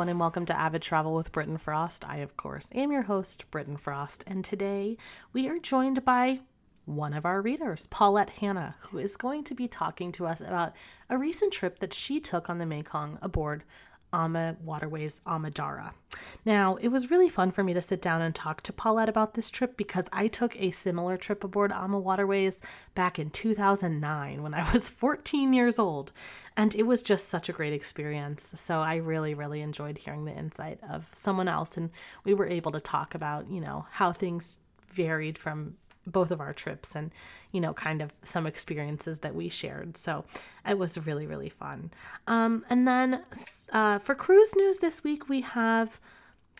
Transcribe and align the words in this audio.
everyone, 0.00 0.08
and 0.08 0.18
welcome 0.18 0.46
to 0.46 0.58
Avid 0.58 0.80
Travel 0.80 1.14
with 1.14 1.30
Britton 1.30 1.58
Frost. 1.58 2.08
I, 2.08 2.20
of 2.20 2.34
course, 2.38 2.70
am 2.74 2.90
your 2.90 3.02
host, 3.02 3.44
Britton 3.50 3.76
Frost, 3.76 4.24
and 4.26 4.42
today 4.42 4.96
we 5.34 5.46
are 5.46 5.58
joined 5.58 6.06
by 6.06 6.40
one 6.86 7.12
of 7.12 7.26
our 7.26 7.42
readers, 7.42 7.86
Paulette 7.90 8.30
Hanna, 8.30 8.74
who 8.80 8.96
is 8.96 9.18
going 9.18 9.44
to 9.44 9.54
be 9.54 9.68
talking 9.68 10.10
to 10.12 10.26
us 10.26 10.40
about 10.40 10.72
a 11.10 11.18
recent 11.18 11.52
trip 11.52 11.80
that 11.80 11.92
she 11.92 12.18
took 12.18 12.48
on 12.48 12.56
the 12.56 12.64
Mekong 12.64 13.18
aboard 13.20 13.62
Ama 14.12 14.56
Waterways 14.62 15.20
Amadara. 15.26 15.92
Now, 16.44 16.76
it 16.76 16.88
was 16.88 17.10
really 17.10 17.28
fun 17.28 17.50
for 17.50 17.62
me 17.62 17.74
to 17.74 17.82
sit 17.82 18.02
down 18.02 18.22
and 18.22 18.34
talk 18.34 18.62
to 18.62 18.72
Paulette 18.72 19.08
about 19.08 19.34
this 19.34 19.50
trip 19.50 19.76
because 19.76 20.08
I 20.12 20.28
took 20.28 20.56
a 20.56 20.70
similar 20.70 21.16
trip 21.16 21.44
aboard 21.44 21.72
Ama 21.72 21.98
Waterways 21.98 22.60
back 22.94 23.18
in 23.18 23.30
2009 23.30 24.42
when 24.42 24.54
I 24.54 24.70
was 24.72 24.88
14 24.90 25.52
years 25.52 25.78
old, 25.78 26.12
and 26.56 26.74
it 26.74 26.84
was 26.84 27.02
just 27.02 27.28
such 27.28 27.48
a 27.48 27.52
great 27.52 27.72
experience. 27.72 28.52
So 28.54 28.80
I 28.80 28.96
really, 28.96 29.34
really 29.34 29.60
enjoyed 29.60 29.98
hearing 29.98 30.24
the 30.24 30.36
insight 30.36 30.80
of 30.88 31.10
someone 31.14 31.48
else, 31.48 31.76
and 31.76 31.90
we 32.24 32.34
were 32.34 32.46
able 32.46 32.72
to 32.72 32.80
talk 32.80 33.14
about, 33.14 33.50
you 33.50 33.60
know, 33.60 33.86
how 33.90 34.12
things 34.12 34.58
varied 34.92 35.38
from 35.38 35.76
both 36.10 36.30
of 36.30 36.40
our 36.40 36.52
trips 36.52 36.94
and 36.94 37.10
you 37.52 37.60
know 37.60 37.72
kind 37.72 38.02
of 38.02 38.12
some 38.22 38.46
experiences 38.46 39.20
that 39.20 39.34
we 39.34 39.48
shared 39.48 39.96
so 39.96 40.24
it 40.68 40.78
was 40.78 40.98
really 41.06 41.26
really 41.26 41.48
fun 41.48 41.90
um, 42.26 42.64
and 42.70 42.86
then 42.86 43.22
uh, 43.72 43.98
for 43.98 44.14
cruise 44.14 44.54
news 44.56 44.78
this 44.78 45.02
week 45.04 45.28
we 45.28 45.40
have 45.40 46.00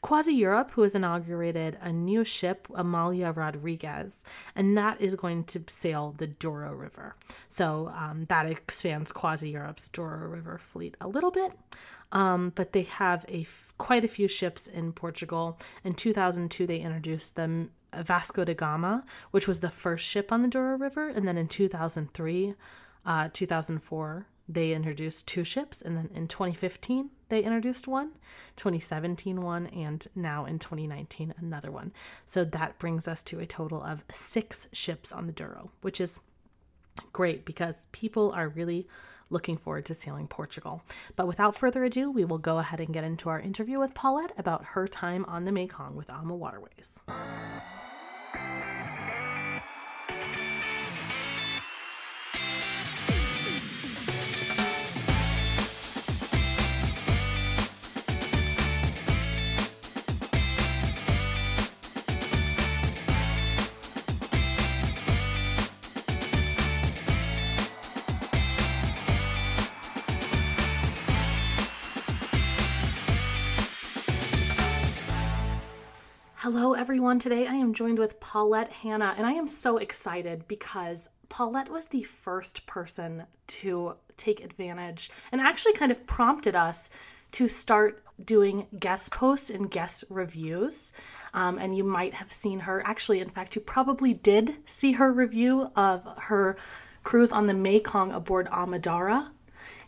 CroisiEurope, 0.03 0.71
who 0.71 0.83
has 0.83 0.95
inaugurated 0.95 1.77
a 1.83 1.93
new 1.93 2.25
ship, 2.25 2.67
Amália 2.71 3.37
Rodrigues, 3.37 4.25
and 4.55 4.77
that 4.77 5.01
is 5.01 5.15
going 5.15 5.45
to 5.45 5.63
sail 5.69 6.15
the 6.17 6.27
Douro 6.27 6.73
River. 6.73 7.17
So 7.49 7.93
um, 7.95 8.25
that 8.29 8.47
expands 8.47 9.13
CroisiEurope's 9.13 9.91
Douro 9.91 10.27
River 10.27 10.59
fleet 10.59 10.97
a 11.01 11.09
little 11.09 11.31
bit. 11.31 11.53
Um, 12.13 12.53
but 12.57 12.73
they 12.73 12.83
have 12.83 13.25
a 13.29 13.43
f- 13.43 13.75
quite 13.79 14.05
a 14.05 14.09
few 14.09 14.27
ships 14.27 14.67
in 14.67 14.93
Portugal. 14.93 15.59
In 15.85 15.95
2002, 15.95 16.67
they 16.67 16.81
introduced 16.81 17.37
the 17.37 17.69
Vasco 17.95 18.45
da 18.45 18.55
Gama, 18.55 19.05
which 19.31 19.49
was 19.49 19.61
the 19.61 19.71
first 19.71 20.05
ship 20.05 20.33
on 20.33 20.43
the 20.43 20.49
Douro 20.49 20.77
River, 20.77 21.09
and 21.09 21.27
then 21.27 21.37
in 21.37 21.49
2003, 21.49 22.55
uh, 23.07 23.29
2004, 23.33 24.27
they 24.49 24.73
introduced 24.73 25.29
two 25.29 25.45
ships, 25.45 25.81
and 25.81 25.97
then 25.97 26.11
in 26.15 26.27
2015 26.27 27.11
they 27.29 27.43
introduced 27.43 27.87
one, 27.87 28.11
2017 28.57 29.41
one, 29.41 29.69
and 29.69 30.07
now 30.17 30.45
in 30.45 30.59
2019 30.59 31.35
another 31.39 31.71
one. 31.71 31.93
So 32.27 32.45
that 32.45 32.79
brings 32.79 33.07
us 33.07 33.23
to 33.25 33.39
a 33.39 33.47
total 33.47 33.83
of 33.83 34.05
six 34.13 34.69
ships 34.73 35.13
on 35.13 35.27
the 35.27 35.33
Douro, 35.33 35.71
which 35.83 36.01
is 36.01 36.19
great 37.13 37.45
because 37.45 37.87
people 37.93 38.33
are 38.33 38.49
really 38.49 38.89
looking 39.31 39.57
forward 39.57 39.87
to 39.87 39.95
sailing 39.95 40.27
Portugal. 40.27 40.83
But 41.15 41.29
without 41.29 41.57
further 41.57 41.85
ado, 41.85 42.11
we 42.11 42.25
will 42.25 42.39
go 42.39 42.59
ahead 42.59 42.81
and 42.81 42.93
get 42.93 43.05
into 43.05 43.29
our 43.29 43.41
interview 43.41 43.79
with 43.79 43.95
Paulette 43.95 44.33
about 44.37 44.65
her 44.65 44.89
time 44.89 45.25
on 45.27 45.45
the 45.45 45.53
Mekong 45.53 45.95
with 45.95 46.11
Ama 46.13 46.35
Waterways. 46.35 47.01
Thank 48.33 48.75
you. 48.79 48.80
Hello, 76.71 76.81
everyone. 76.81 77.19
Today 77.19 77.49
I 77.49 77.55
am 77.55 77.75
joined 77.75 77.99
with 77.99 78.21
Paulette 78.21 78.71
Hannah, 78.71 79.17
and 79.19 79.27
I 79.27 79.33
am 79.33 79.49
so 79.49 79.79
excited 79.79 80.47
because 80.47 81.09
Paulette 81.29 81.69
was 81.69 81.87
the 81.87 82.05
first 82.05 82.65
person 82.65 83.25
to 83.49 83.95
take 84.17 84.41
advantage 84.41 85.11
and 85.33 85.41
actually 85.41 85.73
kind 85.73 85.91
of 85.91 86.07
prompted 86.07 86.55
us 86.55 86.89
to 87.33 87.49
start 87.49 88.05
doing 88.25 88.69
guest 88.79 89.11
posts 89.11 89.51
and 89.51 89.69
guest 89.69 90.05
reviews. 90.09 90.93
Um, 91.35 91.59
and 91.59 91.77
you 91.77 91.83
might 91.83 92.15
have 92.15 92.33
seen 92.33 92.61
her, 92.61 92.87
actually, 92.87 93.19
in 93.19 93.31
fact, 93.31 93.57
you 93.57 93.61
probably 93.61 94.13
did 94.13 94.55
see 94.65 94.93
her 94.93 95.13
review 95.13 95.73
of 95.75 96.07
her 96.19 96.57
cruise 97.03 97.33
on 97.33 97.49
the 97.49 97.55
Mekong 97.55 98.13
aboard 98.13 98.47
Amadara. 98.47 99.31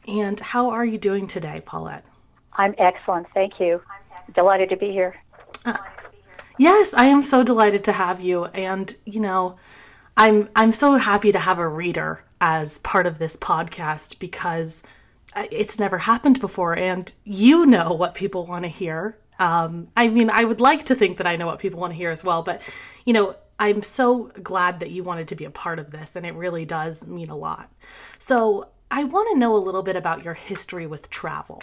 And 0.08 0.40
how 0.40 0.70
are 0.70 0.84
you 0.84 0.98
doing 0.98 1.28
today, 1.28 1.62
Paulette? 1.64 2.04
I'm 2.54 2.74
excellent. 2.76 3.28
Thank 3.34 3.60
you. 3.60 3.80
Delighted 4.34 4.68
to 4.70 4.76
be 4.76 4.90
here. 4.90 5.14
Uh, 5.64 5.76
Yes, 6.62 6.94
I 6.94 7.06
am 7.06 7.24
so 7.24 7.42
delighted 7.42 7.82
to 7.82 7.92
have 7.92 8.20
you 8.20 8.44
and 8.44 8.94
you 9.04 9.18
know, 9.18 9.56
I'm 10.16 10.48
I'm 10.54 10.70
so 10.70 10.94
happy 10.96 11.32
to 11.32 11.40
have 11.40 11.58
a 11.58 11.66
reader 11.66 12.22
as 12.40 12.78
part 12.78 13.04
of 13.04 13.18
this 13.18 13.36
podcast 13.36 14.20
because 14.20 14.84
it's 15.50 15.80
never 15.80 15.98
happened 15.98 16.40
before 16.40 16.78
and 16.78 17.12
you 17.24 17.66
know 17.66 17.94
what 17.94 18.14
people 18.14 18.46
want 18.46 18.62
to 18.62 18.68
hear. 18.68 19.18
Um, 19.40 19.88
I 19.96 20.06
mean, 20.06 20.30
I 20.30 20.44
would 20.44 20.60
like 20.60 20.84
to 20.84 20.94
think 20.94 21.16
that 21.16 21.26
I 21.26 21.34
know 21.34 21.46
what 21.46 21.58
people 21.58 21.80
want 21.80 21.94
to 21.94 21.96
hear 21.96 22.12
as 22.12 22.22
well, 22.22 22.44
but 22.44 22.62
you 23.04 23.12
know, 23.12 23.34
I'm 23.58 23.82
so 23.82 24.30
glad 24.40 24.78
that 24.78 24.92
you 24.92 25.02
wanted 25.02 25.26
to 25.28 25.34
be 25.34 25.46
a 25.46 25.50
part 25.50 25.80
of 25.80 25.90
this 25.90 26.14
and 26.14 26.24
it 26.24 26.34
really 26.34 26.64
does 26.64 27.04
mean 27.08 27.28
a 27.28 27.36
lot. 27.36 27.72
So, 28.20 28.68
I 28.88 29.02
want 29.02 29.30
to 29.32 29.38
know 29.38 29.56
a 29.56 29.66
little 29.66 29.82
bit 29.82 29.96
about 29.96 30.22
your 30.22 30.34
history 30.34 30.86
with 30.86 31.10
travel 31.10 31.60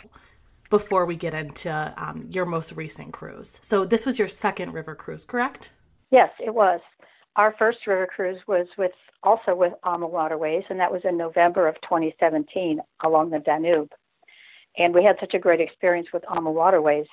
before 0.70 1.06
we 1.06 1.16
get 1.16 1.34
into 1.34 1.94
um, 1.98 2.26
your 2.30 2.46
most 2.46 2.74
recent 2.74 3.14
cruise. 3.14 3.60
So 3.62 3.86
this 3.86 4.06
was 4.06 4.20
your 4.20 4.28
second 4.28 4.74
river 4.74 4.96
cruise, 4.96 5.26
correct? 5.26 5.72
Yes, 6.12 6.30
it 6.40 6.54
was. 6.54 6.80
Our 7.36 7.56
first 7.58 7.80
river 7.88 8.08
cruise 8.08 8.40
was 8.48 8.68
with 8.78 8.92
also 9.24 9.54
with 9.56 9.74
Ama 9.86 10.08
Waterways, 10.08 10.64
and 10.70 10.80
that 10.80 10.92
was 10.92 11.02
in 11.04 11.18
November 11.18 11.68
of 11.68 11.76
2017 11.82 12.80
along 13.04 13.30
the 13.30 13.40
Danube. 13.40 13.92
And 14.78 14.94
we 14.94 15.04
had 15.04 15.18
such 15.20 15.34
a 15.34 15.40
great 15.40 15.60
experience 15.60 16.08
with 16.14 16.24
Ama 16.30 16.52
Waterways, 16.52 17.08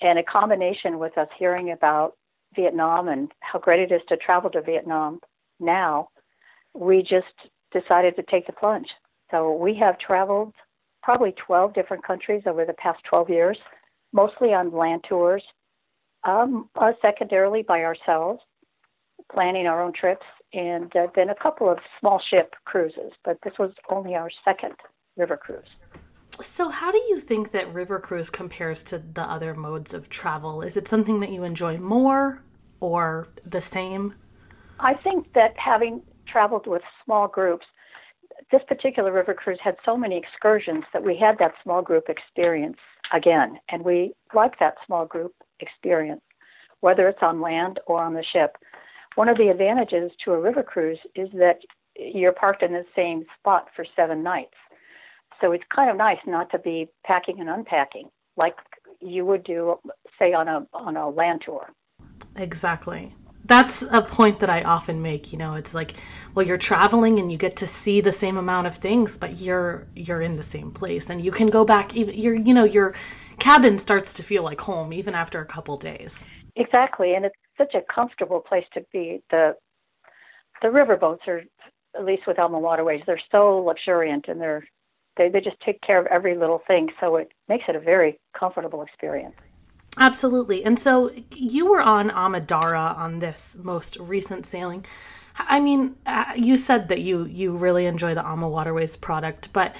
and 0.00 0.18
a 0.18 0.22
combination 0.22 0.98
with 0.98 1.16
us 1.16 1.28
hearing 1.38 1.72
about 1.72 2.14
Vietnam 2.54 3.08
and 3.08 3.32
how 3.40 3.58
great 3.58 3.80
it 3.80 3.94
is 3.94 4.02
to 4.08 4.16
travel 4.16 4.50
to 4.50 4.62
Vietnam 4.62 5.20
now, 5.60 6.08
we 6.74 7.02
just 7.02 7.26
decided 7.72 8.16
to 8.16 8.22
take 8.22 8.46
the 8.46 8.52
plunge. 8.52 8.88
So 9.30 9.52
we 9.52 9.74
have 9.76 9.98
traveled 9.98 10.54
probably 11.08 11.32
12 11.46 11.72
different 11.72 12.04
countries 12.04 12.42
over 12.44 12.66
the 12.66 12.74
past 12.74 13.02
12 13.08 13.30
years, 13.30 13.56
mostly 14.12 14.48
on 14.48 14.70
land 14.70 15.02
tours, 15.08 15.42
um, 16.24 16.68
uh, 16.76 16.92
secondarily 17.00 17.62
by 17.62 17.80
ourselves, 17.80 18.42
planning 19.32 19.66
our 19.66 19.82
own 19.82 19.90
trips, 19.98 20.26
and 20.52 20.94
uh, 20.94 21.06
then 21.16 21.30
a 21.30 21.34
couple 21.34 21.66
of 21.66 21.78
small 21.98 22.20
ship 22.30 22.54
cruises. 22.66 23.10
But 23.24 23.38
this 23.42 23.54
was 23.58 23.70
only 23.88 24.16
our 24.16 24.28
second 24.44 24.74
river 25.16 25.38
cruise. 25.38 25.64
So, 26.42 26.68
how 26.68 26.92
do 26.92 26.98
you 27.08 27.18
think 27.20 27.52
that 27.52 27.72
river 27.72 27.98
cruise 27.98 28.28
compares 28.28 28.82
to 28.82 28.98
the 28.98 29.22
other 29.22 29.54
modes 29.54 29.94
of 29.94 30.10
travel? 30.10 30.60
Is 30.60 30.76
it 30.76 30.88
something 30.88 31.20
that 31.20 31.30
you 31.30 31.42
enjoy 31.42 31.78
more 31.78 32.42
or 32.80 33.28
the 33.46 33.62
same? 33.62 34.12
I 34.78 34.92
think 34.92 35.32
that 35.32 35.54
having 35.56 36.02
traveled 36.30 36.66
with 36.66 36.82
small 37.02 37.28
groups, 37.28 37.64
this 38.50 38.62
particular 38.66 39.12
river 39.12 39.34
cruise 39.34 39.58
had 39.62 39.76
so 39.84 39.96
many 39.96 40.16
excursions 40.16 40.84
that 40.92 41.04
we 41.04 41.16
had 41.16 41.36
that 41.38 41.52
small 41.62 41.82
group 41.82 42.08
experience 42.08 42.78
again, 43.12 43.58
and 43.70 43.84
we 43.84 44.12
like 44.34 44.58
that 44.58 44.74
small 44.86 45.06
group 45.06 45.34
experience, 45.60 46.22
whether 46.80 47.08
it's 47.08 47.22
on 47.22 47.40
land 47.40 47.78
or 47.86 48.02
on 48.02 48.14
the 48.14 48.24
ship. 48.32 48.56
One 49.16 49.28
of 49.28 49.36
the 49.36 49.48
advantages 49.48 50.12
to 50.24 50.32
a 50.32 50.40
river 50.40 50.62
cruise 50.62 50.98
is 51.14 51.28
that 51.32 51.58
you're 51.96 52.32
parked 52.32 52.62
in 52.62 52.72
the 52.72 52.84
same 52.94 53.24
spot 53.38 53.68
for 53.74 53.84
seven 53.96 54.22
nights. 54.22 54.54
So 55.40 55.52
it's 55.52 55.64
kind 55.74 55.90
of 55.90 55.96
nice 55.96 56.18
not 56.26 56.50
to 56.50 56.58
be 56.58 56.88
packing 57.04 57.40
and 57.40 57.48
unpacking 57.48 58.08
like 58.36 58.54
you 59.00 59.24
would 59.26 59.44
do, 59.44 59.78
say, 60.18 60.32
on 60.32 60.48
a 60.48 60.66
on 60.72 60.96
a 60.96 61.08
land 61.08 61.42
tour. 61.44 61.70
Exactly 62.36 63.14
that's 63.48 63.82
a 63.90 64.02
point 64.02 64.40
that 64.40 64.50
I 64.50 64.62
often 64.62 65.02
make. 65.02 65.32
You 65.32 65.38
know, 65.38 65.54
it's 65.54 65.74
like, 65.74 65.94
well, 66.34 66.46
you're 66.46 66.58
traveling 66.58 67.18
and 67.18 67.32
you 67.32 67.38
get 67.38 67.56
to 67.56 67.66
see 67.66 68.00
the 68.00 68.12
same 68.12 68.36
amount 68.36 68.66
of 68.66 68.74
things, 68.76 69.16
but 69.16 69.40
you're 69.40 69.88
you're 69.96 70.20
in 70.20 70.36
the 70.36 70.42
same 70.42 70.70
place, 70.70 71.10
and 71.10 71.24
you 71.24 71.32
can 71.32 71.48
go 71.48 71.64
back. 71.64 71.96
Even 71.96 72.14
your 72.14 72.34
you 72.34 72.54
know 72.54 72.64
your 72.64 72.94
cabin 73.38 73.78
starts 73.78 74.14
to 74.14 74.22
feel 74.22 74.42
like 74.42 74.60
home 74.60 74.92
even 74.92 75.14
after 75.14 75.40
a 75.40 75.46
couple 75.46 75.76
days. 75.76 76.26
Exactly, 76.56 77.14
and 77.14 77.24
it's 77.24 77.36
such 77.56 77.74
a 77.74 77.82
comfortable 77.92 78.40
place 78.40 78.66
to 78.74 78.84
be. 78.92 79.22
The 79.30 79.56
the 80.60 80.68
riverboats 80.68 81.26
are, 81.26 81.42
at 81.96 82.04
least 82.04 82.22
with 82.26 82.38
Ama 82.38 82.58
Waterways, 82.58 83.02
they're 83.06 83.20
so 83.30 83.58
luxuriant 83.58 84.26
and 84.28 84.40
they're 84.40 84.64
they 85.16 85.30
they 85.30 85.40
just 85.40 85.60
take 85.64 85.80
care 85.80 85.98
of 85.98 86.06
every 86.06 86.36
little 86.36 86.60
thing, 86.66 86.88
so 87.00 87.16
it 87.16 87.32
makes 87.48 87.64
it 87.66 87.76
a 87.76 87.80
very 87.80 88.20
comfortable 88.38 88.82
experience. 88.82 89.34
Absolutely. 89.98 90.64
And 90.64 90.78
so 90.78 91.10
you 91.34 91.70
were 91.70 91.80
on 91.80 92.10
Amadara 92.10 92.96
on 92.96 93.18
this 93.18 93.58
most 93.62 93.96
recent 93.98 94.46
sailing. 94.46 94.86
I 95.36 95.60
mean, 95.60 95.96
uh, 96.06 96.32
you 96.36 96.56
said 96.56 96.88
that 96.88 97.00
you 97.00 97.24
you 97.26 97.52
really 97.56 97.86
enjoy 97.86 98.14
the 98.14 98.26
Ama 98.26 98.48
Waterways 98.48 98.96
product, 98.96 99.52
but 99.52 99.74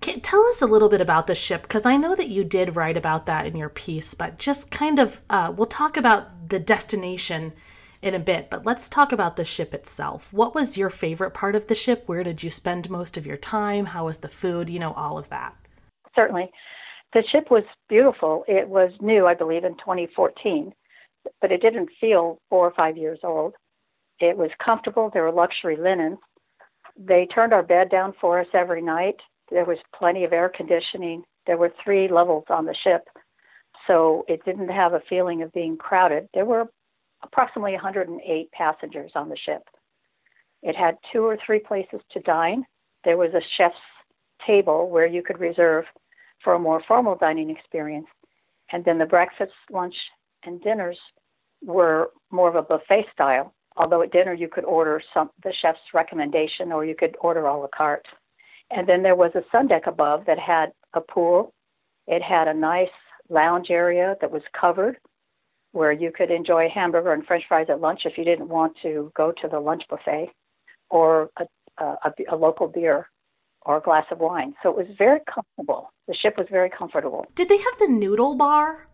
Can, 0.00 0.20
tell 0.20 0.42
us 0.46 0.62
a 0.62 0.66
little 0.66 0.88
bit 0.88 1.02
about 1.02 1.26
the 1.26 1.34
ship 1.34 1.62
because 1.62 1.84
I 1.84 1.96
know 1.98 2.14
that 2.14 2.28
you 2.28 2.42
did 2.42 2.74
write 2.76 2.96
about 2.96 3.26
that 3.26 3.44
in 3.46 3.56
your 3.56 3.68
piece, 3.68 4.14
but 4.14 4.38
just 4.38 4.70
kind 4.70 4.98
of, 4.98 5.20
uh, 5.28 5.52
we'll 5.54 5.66
talk 5.66 5.96
about 5.98 6.48
the 6.48 6.58
destination 6.58 7.52
in 8.00 8.14
a 8.14 8.18
bit, 8.18 8.48
but 8.48 8.64
let's 8.64 8.88
talk 8.88 9.12
about 9.12 9.36
the 9.36 9.44
ship 9.44 9.74
itself. 9.74 10.32
What 10.32 10.54
was 10.54 10.78
your 10.78 10.88
favorite 10.88 11.34
part 11.34 11.54
of 11.54 11.66
the 11.66 11.74
ship? 11.74 12.04
Where 12.06 12.24
did 12.24 12.42
you 12.42 12.50
spend 12.50 12.88
most 12.88 13.18
of 13.18 13.26
your 13.26 13.36
time? 13.36 13.86
How 13.86 14.06
was 14.06 14.18
the 14.20 14.28
food? 14.28 14.70
You 14.70 14.78
know, 14.78 14.94
all 14.94 15.18
of 15.18 15.28
that. 15.28 15.54
Certainly. 16.14 16.50
The 17.12 17.22
ship 17.30 17.50
was 17.50 17.64
beautiful. 17.88 18.44
It 18.46 18.68
was 18.68 18.92
new, 19.00 19.26
I 19.26 19.34
believe, 19.34 19.64
in 19.64 19.76
2014, 19.78 20.72
but 21.40 21.50
it 21.50 21.60
didn't 21.60 21.90
feel 22.00 22.38
four 22.48 22.66
or 22.66 22.74
five 22.74 22.96
years 22.96 23.18
old. 23.24 23.54
It 24.20 24.36
was 24.36 24.50
comfortable. 24.64 25.10
There 25.12 25.24
were 25.24 25.32
luxury 25.32 25.76
linens. 25.76 26.18
They 26.96 27.26
turned 27.26 27.52
our 27.52 27.62
bed 27.62 27.90
down 27.90 28.14
for 28.20 28.38
us 28.40 28.46
every 28.54 28.82
night. 28.82 29.16
There 29.50 29.64
was 29.64 29.78
plenty 29.96 30.24
of 30.24 30.32
air 30.32 30.50
conditioning. 30.54 31.24
There 31.46 31.56
were 31.56 31.72
three 31.82 32.06
levels 32.06 32.44
on 32.48 32.66
the 32.66 32.76
ship, 32.84 33.08
so 33.86 34.24
it 34.28 34.44
didn't 34.44 34.68
have 34.68 34.92
a 34.92 35.02
feeling 35.08 35.42
of 35.42 35.52
being 35.52 35.76
crowded. 35.76 36.28
There 36.34 36.44
were 36.44 36.66
approximately 37.22 37.72
108 37.72 38.52
passengers 38.52 39.12
on 39.14 39.28
the 39.28 39.36
ship. 39.36 39.62
It 40.62 40.76
had 40.76 40.98
two 41.12 41.24
or 41.24 41.38
three 41.44 41.58
places 41.58 42.00
to 42.12 42.20
dine. 42.20 42.64
There 43.04 43.16
was 43.16 43.32
a 43.34 43.40
chef's 43.56 43.74
table 44.46 44.90
where 44.90 45.06
you 45.06 45.22
could 45.22 45.40
reserve 45.40 45.86
for 46.42 46.54
a 46.54 46.58
more 46.58 46.82
formal 46.86 47.16
dining 47.16 47.50
experience. 47.50 48.06
And 48.72 48.84
then 48.84 48.98
the 48.98 49.06
breakfast, 49.06 49.52
lunch, 49.70 49.94
and 50.44 50.60
dinners 50.62 50.98
were 51.62 52.10
more 52.30 52.48
of 52.48 52.54
a 52.54 52.62
buffet 52.62 53.06
style. 53.12 53.52
Although 53.76 54.02
at 54.02 54.12
dinner 54.12 54.34
you 54.34 54.48
could 54.48 54.64
order 54.64 55.00
some 55.14 55.30
the 55.42 55.52
chef's 55.60 55.78
recommendation 55.94 56.72
or 56.72 56.84
you 56.84 56.94
could 56.94 57.16
order 57.20 57.46
a 57.46 57.56
la 57.56 57.68
carte. 57.74 58.06
And 58.70 58.88
then 58.88 59.02
there 59.02 59.16
was 59.16 59.32
a 59.34 59.44
sun 59.50 59.68
deck 59.68 59.86
above 59.86 60.24
that 60.26 60.38
had 60.38 60.72
a 60.94 61.00
pool. 61.00 61.52
It 62.06 62.22
had 62.22 62.48
a 62.48 62.54
nice 62.54 62.88
lounge 63.28 63.68
area 63.70 64.16
that 64.20 64.30
was 64.30 64.42
covered 64.58 64.98
where 65.72 65.92
you 65.92 66.10
could 66.10 66.30
enjoy 66.30 66.66
a 66.66 66.70
hamburger 66.70 67.12
and 67.12 67.24
french 67.24 67.44
fries 67.46 67.66
at 67.68 67.80
lunch 67.80 68.00
if 68.04 68.18
you 68.18 68.24
didn't 68.24 68.48
want 68.48 68.76
to 68.82 69.12
go 69.16 69.32
to 69.40 69.48
the 69.48 69.58
lunch 69.58 69.82
buffet 69.88 70.30
or 70.90 71.30
a, 71.38 71.84
a, 71.84 72.12
a 72.32 72.36
local 72.36 72.66
beer 72.66 73.08
or 73.62 73.76
a 73.76 73.80
glass 73.80 74.04
of 74.10 74.18
wine. 74.18 74.54
So 74.62 74.70
it 74.70 74.76
was 74.76 74.86
very 74.98 75.20
comfortable. 75.32 75.92
The 76.10 76.16
ship 76.16 76.34
was 76.36 76.48
very 76.50 76.68
comfortable. 76.68 77.24
Did 77.36 77.48
they 77.48 77.56
have 77.56 77.78
the 77.78 77.86
noodle 77.86 78.34
bar 78.34 78.88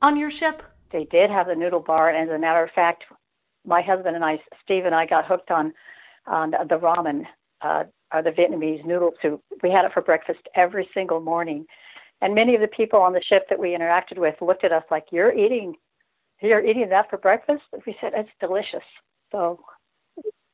on 0.00 0.16
your 0.16 0.30
ship? 0.30 0.62
They 0.92 1.02
did 1.10 1.28
have 1.28 1.48
the 1.48 1.56
noodle 1.56 1.80
bar. 1.80 2.10
And 2.10 2.30
as 2.30 2.32
a 2.32 2.38
matter 2.38 2.62
of 2.62 2.70
fact, 2.70 3.02
my 3.66 3.82
husband 3.82 4.14
and 4.14 4.24
I, 4.24 4.38
Steve 4.62 4.84
and 4.84 4.94
I, 4.94 5.04
got 5.04 5.26
hooked 5.26 5.50
on, 5.50 5.72
on 6.28 6.52
the 6.52 6.78
ramen, 6.78 7.24
uh, 7.60 7.82
or 8.14 8.22
the 8.22 8.30
Vietnamese 8.30 8.86
noodle 8.86 9.10
soup. 9.20 9.42
We 9.64 9.70
had 9.72 9.84
it 9.84 9.90
for 9.92 10.00
breakfast 10.00 10.42
every 10.54 10.88
single 10.94 11.18
morning. 11.18 11.66
And 12.20 12.36
many 12.36 12.54
of 12.54 12.60
the 12.60 12.68
people 12.68 13.00
on 13.00 13.14
the 13.14 13.22
ship 13.28 13.46
that 13.50 13.58
we 13.58 13.70
interacted 13.70 14.18
with 14.18 14.36
looked 14.40 14.62
at 14.62 14.70
us 14.70 14.84
like, 14.92 15.06
You're 15.10 15.36
eating 15.36 15.74
you're 16.40 16.64
eating 16.64 16.88
that 16.90 17.10
for 17.10 17.18
breakfast? 17.18 17.62
We 17.84 17.96
said 18.00 18.12
it's 18.14 18.30
delicious. 18.38 18.86
So 19.32 19.58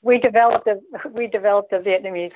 we 0.00 0.18
developed 0.18 0.66
a 0.66 0.80
we 1.10 1.26
developed 1.26 1.74
a 1.74 1.78
Vietnamese 1.78 2.32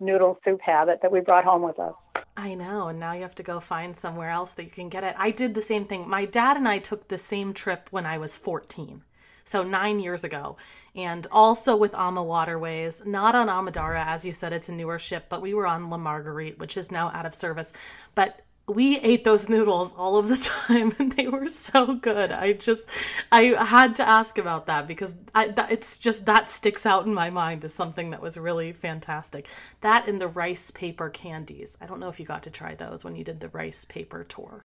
noodle 0.00 0.38
soup 0.44 0.60
habit 0.60 0.98
that 1.02 1.12
we 1.12 1.20
brought 1.20 1.44
home 1.44 1.62
with 1.62 1.78
us. 1.78 1.94
I 2.40 2.54
know, 2.54 2.88
and 2.88 2.98
now 2.98 3.12
you 3.12 3.22
have 3.22 3.34
to 3.34 3.42
go 3.42 3.60
find 3.60 3.94
somewhere 3.94 4.30
else 4.30 4.52
that 4.52 4.64
you 4.64 4.70
can 4.70 4.88
get 4.88 5.04
it. 5.04 5.14
I 5.18 5.30
did 5.30 5.54
the 5.54 5.60
same 5.60 5.84
thing. 5.84 6.08
My 6.08 6.24
dad 6.24 6.56
and 6.56 6.66
I 6.66 6.78
took 6.78 7.08
the 7.08 7.18
same 7.18 7.52
trip 7.52 7.88
when 7.90 8.06
I 8.06 8.16
was 8.16 8.36
14. 8.36 9.02
So 9.44 9.62
9 9.62 10.00
years 10.00 10.24
ago, 10.24 10.56
and 10.94 11.26
also 11.30 11.76
with 11.76 11.94
Ama 11.94 12.22
Waterways, 12.22 13.02
not 13.04 13.34
on 13.34 13.48
Amadara 13.48 14.06
as 14.06 14.24
you 14.24 14.32
said 14.32 14.52
it's 14.52 14.68
a 14.68 14.72
newer 14.72 14.98
ship, 14.98 15.26
but 15.28 15.42
we 15.42 15.52
were 15.52 15.66
on 15.66 15.90
La 15.90 15.96
Marguerite, 15.96 16.58
which 16.58 16.76
is 16.76 16.90
now 16.90 17.10
out 17.12 17.26
of 17.26 17.34
service. 17.34 17.72
But 18.14 18.42
we 18.68 18.98
ate 19.00 19.24
those 19.24 19.48
noodles 19.48 19.92
all 19.96 20.16
of 20.16 20.28
the 20.28 20.36
time 20.66 20.94
and 20.98 21.12
they 21.12 21.26
were 21.26 21.48
so 21.48 21.94
good. 21.94 22.32
I 22.32 22.52
just 22.52 22.84
i 23.32 23.42
had 23.42 23.96
to 23.96 24.08
ask 24.08 24.38
about 24.38 24.66
that 24.66 24.86
because 24.86 25.16
I, 25.34 25.48
that, 25.48 25.72
it's 25.72 25.98
just 25.98 26.26
that 26.26 26.50
sticks 26.50 26.86
out 26.86 27.06
in 27.06 27.14
my 27.14 27.30
mind 27.30 27.64
as 27.64 27.74
something 27.74 28.10
that 28.10 28.22
was 28.22 28.38
really 28.38 28.72
fantastic. 28.72 29.48
That 29.80 30.08
and 30.08 30.20
the 30.20 30.28
rice 30.28 30.70
paper 30.70 31.10
candies. 31.10 31.76
I 31.80 31.86
don't 31.86 32.00
know 32.00 32.08
if 32.08 32.20
you 32.20 32.26
got 32.26 32.42
to 32.44 32.50
try 32.50 32.74
those 32.74 33.04
when 33.04 33.16
you 33.16 33.24
did 33.24 33.40
the 33.40 33.48
rice 33.48 33.84
paper 33.84 34.24
tour. 34.24 34.62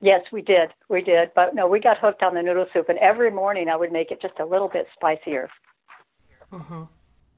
Yes 0.00 0.22
we 0.32 0.42
did. 0.42 0.70
We 0.88 1.02
did. 1.02 1.30
But 1.34 1.54
no 1.54 1.66
we 1.66 1.80
got 1.80 1.98
hooked 1.98 2.22
on 2.22 2.34
the 2.34 2.42
noodle 2.42 2.66
soup 2.72 2.88
and 2.88 2.98
every 2.98 3.30
morning 3.30 3.68
i 3.68 3.76
would 3.76 3.92
make 3.92 4.10
it 4.10 4.22
just 4.22 4.38
a 4.40 4.46
little 4.46 4.68
bit 4.68 4.86
spicier. 4.94 5.48
Mm-hmm. 6.52 6.82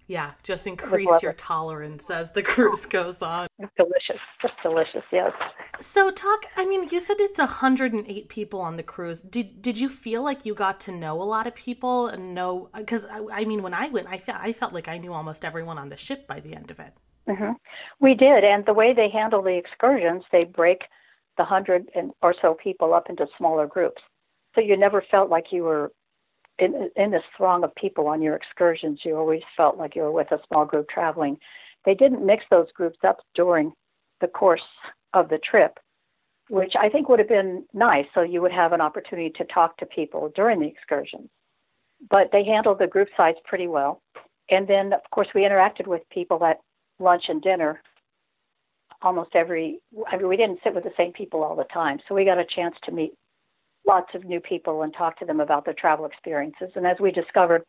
Yeah, 0.06 0.32
just 0.42 0.66
increase 0.66 1.22
your 1.22 1.32
tolerance 1.32 2.10
as 2.10 2.32
the 2.32 2.42
cruise 2.52 2.84
goes 2.84 3.22
on. 3.22 3.46
It's 3.58 3.72
delicious, 3.76 4.20
just 4.42 4.54
delicious. 4.62 5.02
Yes. 5.10 5.32
So, 5.80 6.10
talk. 6.10 6.44
I 6.56 6.66
mean, 6.66 6.88
you 6.90 7.00
said 7.00 7.16
it's 7.20 7.38
108 7.38 8.28
people 8.28 8.60
on 8.60 8.76
the 8.76 8.82
cruise. 8.82 9.22
Did 9.22 9.62
did 9.62 9.78
you 9.78 9.88
feel 9.88 10.22
like 10.22 10.44
you 10.44 10.54
got 10.54 10.78
to 10.80 10.92
know 10.92 11.20
a 11.22 11.24
lot 11.24 11.46
of 11.46 11.54
people 11.54 12.08
and 12.08 12.34
know? 12.34 12.68
Because 12.76 13.06
I, 13.06 13.24
I, 13.32 13.44
mean, 13.44 13.62
when 13.62 13.72
I 13.72 13.88
went, 13.88 14.08
I 14.08 14.18
felt 14.18 14.38
I 14.40 14.52
felt 14.52 14.74
like 14.74 14.88
I 14.88 14.98
knew 14.98 15.12
almost 15.12 15.44
everyone 15.44 15.78
on 15.78 15.88
the 15.88 15.96
ship 15.96 16.26
by 16.26 16.40
the 16.40 16.54
end 16.54 16.70
of 16.70 16.78
it. 16.80 16.92
Mm-hmm. 17.28 17.52
We 18.00 18.14
did, 18.14 18.44
and 18.44 18.66
the 18.66 18.74
way 18.74 18.92
they 18.92 19.08
handle 19.08 19.42
the 19.42 19.56
excursions, 19.56 20.24
they 20.30 20.44
break 20.44 20.82
the 21.38 21.44
hundred 21.44 21.88
and 21.94 22.12
or 22.20 22.34
so 22.42 22.54
people 22.62 22.92
up 22.92 23.08
into 23.08 23.26
smaller 23.38 23.66
groups. 23.66 24.02
So 24.54 24.60
you 24.60 24.76
never 24.76 25.02
felt 25.10 25.30
like 25.30 25.46
you 25.50 25.62
were 25.62 25.92
in, 26.58 26.90
in 26.96 27.10
this 27.10 27.22
throng 27.36 27.64
of 27.64 27.74
people 27.74 28.06
on 28.06 28.22
your 28.22 28.36
excursions, 28.36 29.00
you 29.04 29.16
always 29.16 29.42
felt 29.56 29.76
like 29.76 29.96
you 29.96 30.02
were 30.02 30.12
with 30.12 30.30
a 30.32 30.40
small 30.48 30.64
group 30.64 30.88
traveling. 30.88 31.36
They 31.84 31.94
didn't 31.94 32.24
mix 32.24 32.44
those 32.50 32.70
groups 32.74 32.98
up 33.06 33.18
during 33.34 33.72
the 34.20 34.28
course 34.28 34.62
of 35.12 35.28
the 35.28 35.38
trip, 35.38 35.78
which 36.48 36.74
I 36.78 36.88
think 36.88 37.08
would 37.08 37.18
have 37.18 37.28
been 37.28 37.64
nice. 37.72 38.06
So 38.14 38.22
you 38.22 38.40
would 38.42 38.52
have 38.52 38.72
an 38.72 38.80
opportunity 38.80 39.30
to 39.36 39.44
talk 39.44 39.76
to 39.78 39.86
people 39.86 40.32
during 40.34 40.60
the 40.60 40.68
excursions. 40.68 41.28
But 42.10 42.30
they 42.32 42.44
handled 42.44 42.78
the 42.78 42.86
group 42.86 43.08
size 43.16 43.34
pretty 43.44 43.66
well. 43.66 44.02
And 44.50 44.68
then, 44.68 44.92
of 44.92 45.00
course, 45.10 45.28
we 45.34 45.42
interacted 45.42 45.86
with 45.86 46.02
people 46.10 46.44
at 46.44 46.60
lunch 46.98 47.24
and 47.28 47.42
dinner 47.42 47.80
almost 49.02 49.30
every, 49.34 49.80
I 50.10 50.16
mean, 50.16 50.28
we 50.28 50.36
didn't 50.36 50.60
sit 50.64 50.74
with 50.74 50.84
the 50.84 50.92
same 50.96 51.12
people 51.12 51.42
all 51.42 51.54
the 51.54 51.64
time. 51.64 51.98
So 52.08 52.14
we 52.14 52.24
got 52.24 52.38
a 52.38 52.44
chance 52.44 52.74
to 52.84 52.92
meet 52.92 53.12
lots 53.86 54.14
of 54.14 54.24
new 54.24 54.40
people 54.40 54.82
and 54.82 54.94
talk 54.94 55.18
to 55.18 55.24
them 55.24 55.40
about 55.40 55.64
their 55.64 55.74
travel 55.74 56.06
experiences. 56.06 56.70
And 56.74 56.86
as 56.86 56.96
we 57.00 57.10
discovered, 57.10 57.62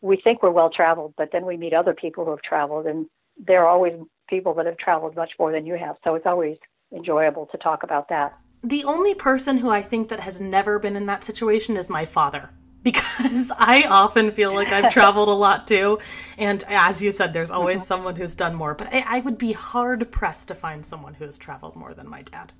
we 0.00 0.20
think 0.22 0.42
we're 0.42 0.50
well 0.50 0.70
traveled, 0.70 1.14
but 1.16 1.30
then 1.32 1.46
we 1.46 1.56
meet 1.56 1.72
other 1.72 1.94
people 1.94 2.24
who 2.24 2.30
have 2.30 2.42
traveled, 2.42 2.86
and 2.86 3.06
there 3.36 3.62
are 3.62 3.68
always 3.68 3.94
people 4.28 4.54
that 4.54 4.66
have 4.66 4.76
traveled 4.78 5.16
much 5.16 5.32
more 5.38 5.52
than 5.52 5.66
you 5.66 5.76
have. 5.76 5.96
So 6.04 6.14
it's 6.14 6.26
always 6.26 6.56
enjoyable 6.94 7.46
to 7.46 7.58
talk 7.58 7.82
about 7.82 8.08
that. 8.08 8.36
The 8.62 8.84
only 8.84 9.14
person 9.14 9.58
who 9.58 9.70
I 9.70 9.82
think 9.82 10.08
that 10.08 10.20
has 10.20 10.40
never 10.40 10.78
been 10.78 10.96
in 10.96 11.06
that 11.06 11.24
situation 11.24 11.76
is 11.76 11.88
my 11.88 12.04
father. 12.04 12.50
Because 12.86 13.50
I 13.58 13.82
often 13.82 14.30
feel 14.30 14.54
like 14.54 14.68
I've 14.68 14.92
traveled 14.92 15.28
a 15.28 15.32
lot 15.32 15.66
too. 15.66 15.98
And 16.38 16.62
as 16.68 17.02
you 17.02 17.10
said, 17.10 17.32
there's 17.32 17.50
always 17.50 17.78
mm-hmm. 17.78 17.86
someone 17.86 18.14
who's 18.14 18.36
done 18.36 18.54
more. 18.54 18.74
But 18.74 18.94
I, 18.94 19.04
I 19.16 19.20
would 19.22 19.38
be 19.38 19.50
hard 19.50 20.08
pressed 20.12 20.46
to 20.48 20.54
find 20.54 20.86
someone 20.86 21.14
who 21.14 21.24
has 21.24 21.36
traveled 21.36 21.74
more 21.74 21.94
than 21.94 22.08
my 22.08 22.22
dad. 22.22 22.52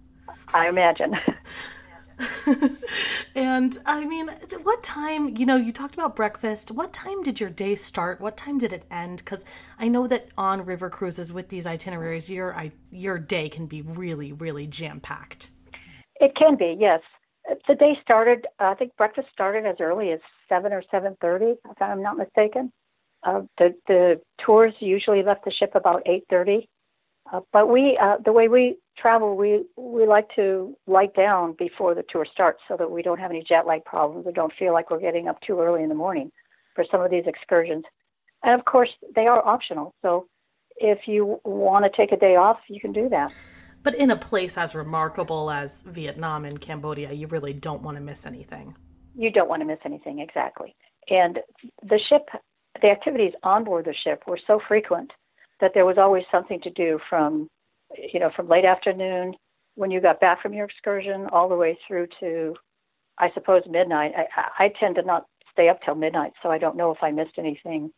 I 0.53 0.69
imagine. 0.69 1.15
and 3.35 3.79
I 3.85 4.05
mean, 4.05 4.31
what 4.63 4.83
time, 4.83 5.37
you 5.37 5.47
know, 5.47 5.57
you 5.57 5.73
talked 5.73 5.95
about 5.95 6.17
breakfast. 6.17 6.71
What 6.71 6.93
time 6.93 7.23
did 7.23 7.41
your 7.41 7.51
day 7.51 7.77
start? 7.77 8.21
What 8.21 8.37
time 8.37 8.59
did 8.59 8.73
it 8.73 8.85
end? 8.91 9.19
Because 9.19 9.45
I 9.79 9.89
know 9.89 10.07
that 10.07 10.29
on 10.39 10.65
river 10.65 10.89
cruises 10.91 11.33
with 11.33 11.49
these 11.49 11.67
itineraries, 11.67 12.31
your, 12.31 12.57
your 12.91 13.19
day 13.19 13.49
can 13.49 13.67
be 13.67 13.83
really, 13.83 14.33
really 14.33 14.67
jam 14.67 15.01
packed. 15.01 15.51
It 16.21 16.35
can 16.37 16.57
be, 16.57 16.77
yes. 16.79 17.01
The 17.69 17.75
day 17.75 17.97
started, 18.03 18.47
I 18.59 18.75
think 18.75 18.97
breakfast 18.97 19.29
started 19.33 19.67
as 19.67 19.77
early 19.81 20.11
as 20.11 20.21
7 20.49 20.73
or 20.73 20.83
7.30, 20.93 21.57
if 21.71 21.83
I'm 21.83 22.03
not 22.03 22.17
mistaken. 22.17 22.73
Uh, 23.23 23.43
the, 23.59 23.75
the 23.87 24.21
tours 24.45 24.73
usually 24.81 25.23
left 25.23 25.45
the 25.45 25.53
ship 25.53 25.73
about 25.75 26.05
8.30. 26.05 26.67
Uh, 27.33 27.41
but 27.53 27.69
we, 27.69 27.97
uh, 28.01 28.17
the 28.25 28.33
way 28.33 28.49
we 28.49 28.77
travel, 28.97 29.37
we 29.37 29.65
we 29.77 30.07
like 30.07 30.29
to 30.37 30.77
light 30.87 31.15
down 31.15 31.55
before 31.59 31.95
the 31.95 32.05
tour 32.09 32.27
starts 32.31 32.61
so 32.69 32.77
that 32.77 32.91
we 32.91 33.03
don't 33.03 33.19
have 33.19 33.31
any 33.31 33.43
jet 33.43 33.67
lag 33.67 33.85
problems 33.85 34.27
or 34.27 34.33
don't 34.33 34.53
feel 34.59 34.73
like 34.73 34.91
we're 34.91 35.01
getting 35.01 35.29
up 35.29 35.41
too 35.41 35.59
early 35.61 35.83
in 35.83 35.89
the 35.89 35.95
morning 35.95 36.31
for 36.75 36.85
some 36.91 37.01
of 37.01 37.11
these 37.11 37.25
excursions. 37.27 37.85
And 38.45 38.59
of 38.59 38.65
course, 38.65 38.91
they 39.15 39.27
are 39.27 39.45
optional. 39.47 39.95
So 40.03 40.29
if 40.77 41.01
you 41.07 41.41
want 41.45 41.85
to 41.85 41.91
take 41.97 42.13
a 42.13 42.17
day 42.17 42.37
off, 42.37 42.59
you 42.69 42.81
can 42.81 42.93
do 42.93 43.09
that. 43.09 43.35
But 43.83 43.95
in 43.95 44.11
a 44.11 44.17
place 44.17 44.59
as 44.59 44.75
remarkable 44.75 45.51
as 45.51 45.83
Vietnam 45.83 46.45
and 46.45 46.61
Cambodia, 46.61 47.13
you 47.13 47.27
really 47.29 47.53
don't 47.53 47.83
want 47.83 47.97
to 47.97 48.03
miss 48.03 48.27
anything. 48.27 48.77
You 49.15 49.31
don't 49.31 49.49
want 49.49 49.63
to 49.63 49.67
miss 49.67 49.79
anything, 49.85 50.21
exactly. 50.21 50.75
And 51.09 51.39
the 51.83 51.99
ship, 52.09 52.29
the 52.83 52.89
activities 52.89 53.33
on 53.43 53.65
board 53.65 53.87
the 53.87 53.95
ship 53.95 54.25
were 54.27 54.39
so 54.47 54.61
frequent 54.69 55.13
that 55.61 55.73
there 55.75 55.87
was 55.87 55.99
always 55.99 56.25
something 56.31 56.61
to 56.63 56.71
do 56.71 56.99
from 57.09 57.49
you 58.13 58.21
know, 58.21 58.31
from 58.35 58.49
late 58.49 58.65
afternoon 58.65 59.35
when 59.75 59.91
you 59.91 60.01
got 60.01 60.21
back 60.21 60.43
from 60.43 60.55
your 60.55 60.67
excursion 60.67 61.27
all 61.33 61.49
the 61.49 61.57
way 61.57 61.79
through 61.87 62.07
to, 62.21 62.55
I 63.19 63.31
suppose, 63.35 63.63
midnight. 63.69 64.13
I, 64.17 64.65
I 64.65 64.73
tend 64.81 64.97
to 64.97 65.03
not 65.03 65.27
stay 65.53 65.69
up 65.69 65.81
till 65.85 65.95
midnight, 65.95 66.33
so 66.43 66.51
I 66.51 66.59
don't 66.59 66.77
know 66.77 66.91
if 66.91 66.99
I 67.03 67.11
missed 67.11 67.39
anything, 67.39 67.91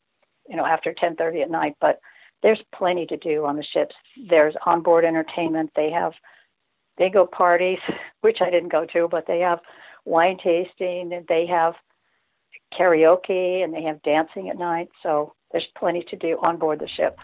you 0.48 0.56
know, 0.56 0.66
after 0.66 0.92
10:30 0.92 1.42
at 1.42 1.50
night. 1.50 1.74
But 1.80 2.00
there's 2.42 2.60
plenty 2.74 3.06
to 3.06 3.16
do 3.16 3.44
on 3.44 3.56
the 3.56 3.64
ships. 3.72 3.94
There's 4.28 4.54
onboard 4.66 5.04
entertainment. 5.04 5.70
They 5.74 5.90
have 5.90 6.12
they 6.98 7.08
go 7.08 7.26
parties, 7.26 7.78
which 8.20 8.38
I 8.40 8.50
didn't 8.50 8.72
go 8.72 8.86
to, 8.92 9.08
but 9.08 9.26
they 9.26 9.40
have 9.40 9.60
wine 10.04 10.38
tasting 10.42 11.12
and 11.12 11.26
they 11.28 11.46
have 11.46 11.74
karaoke 12.78 13.62
and 13.62 13.72
they 13.72 13.82
have 13.82 14.02
dancing 14.02 14.48
at 14.48 14.58
night. 14.58 14.88
So 15.02 15.32
there's 15.52 15.66
plenty 15.76 16.04
to 16.10 16.16
do 16.16 16.38
on 16.42 16.58
board 16.58 16.80
the 16.80 16.88
ship. 16.88 17.18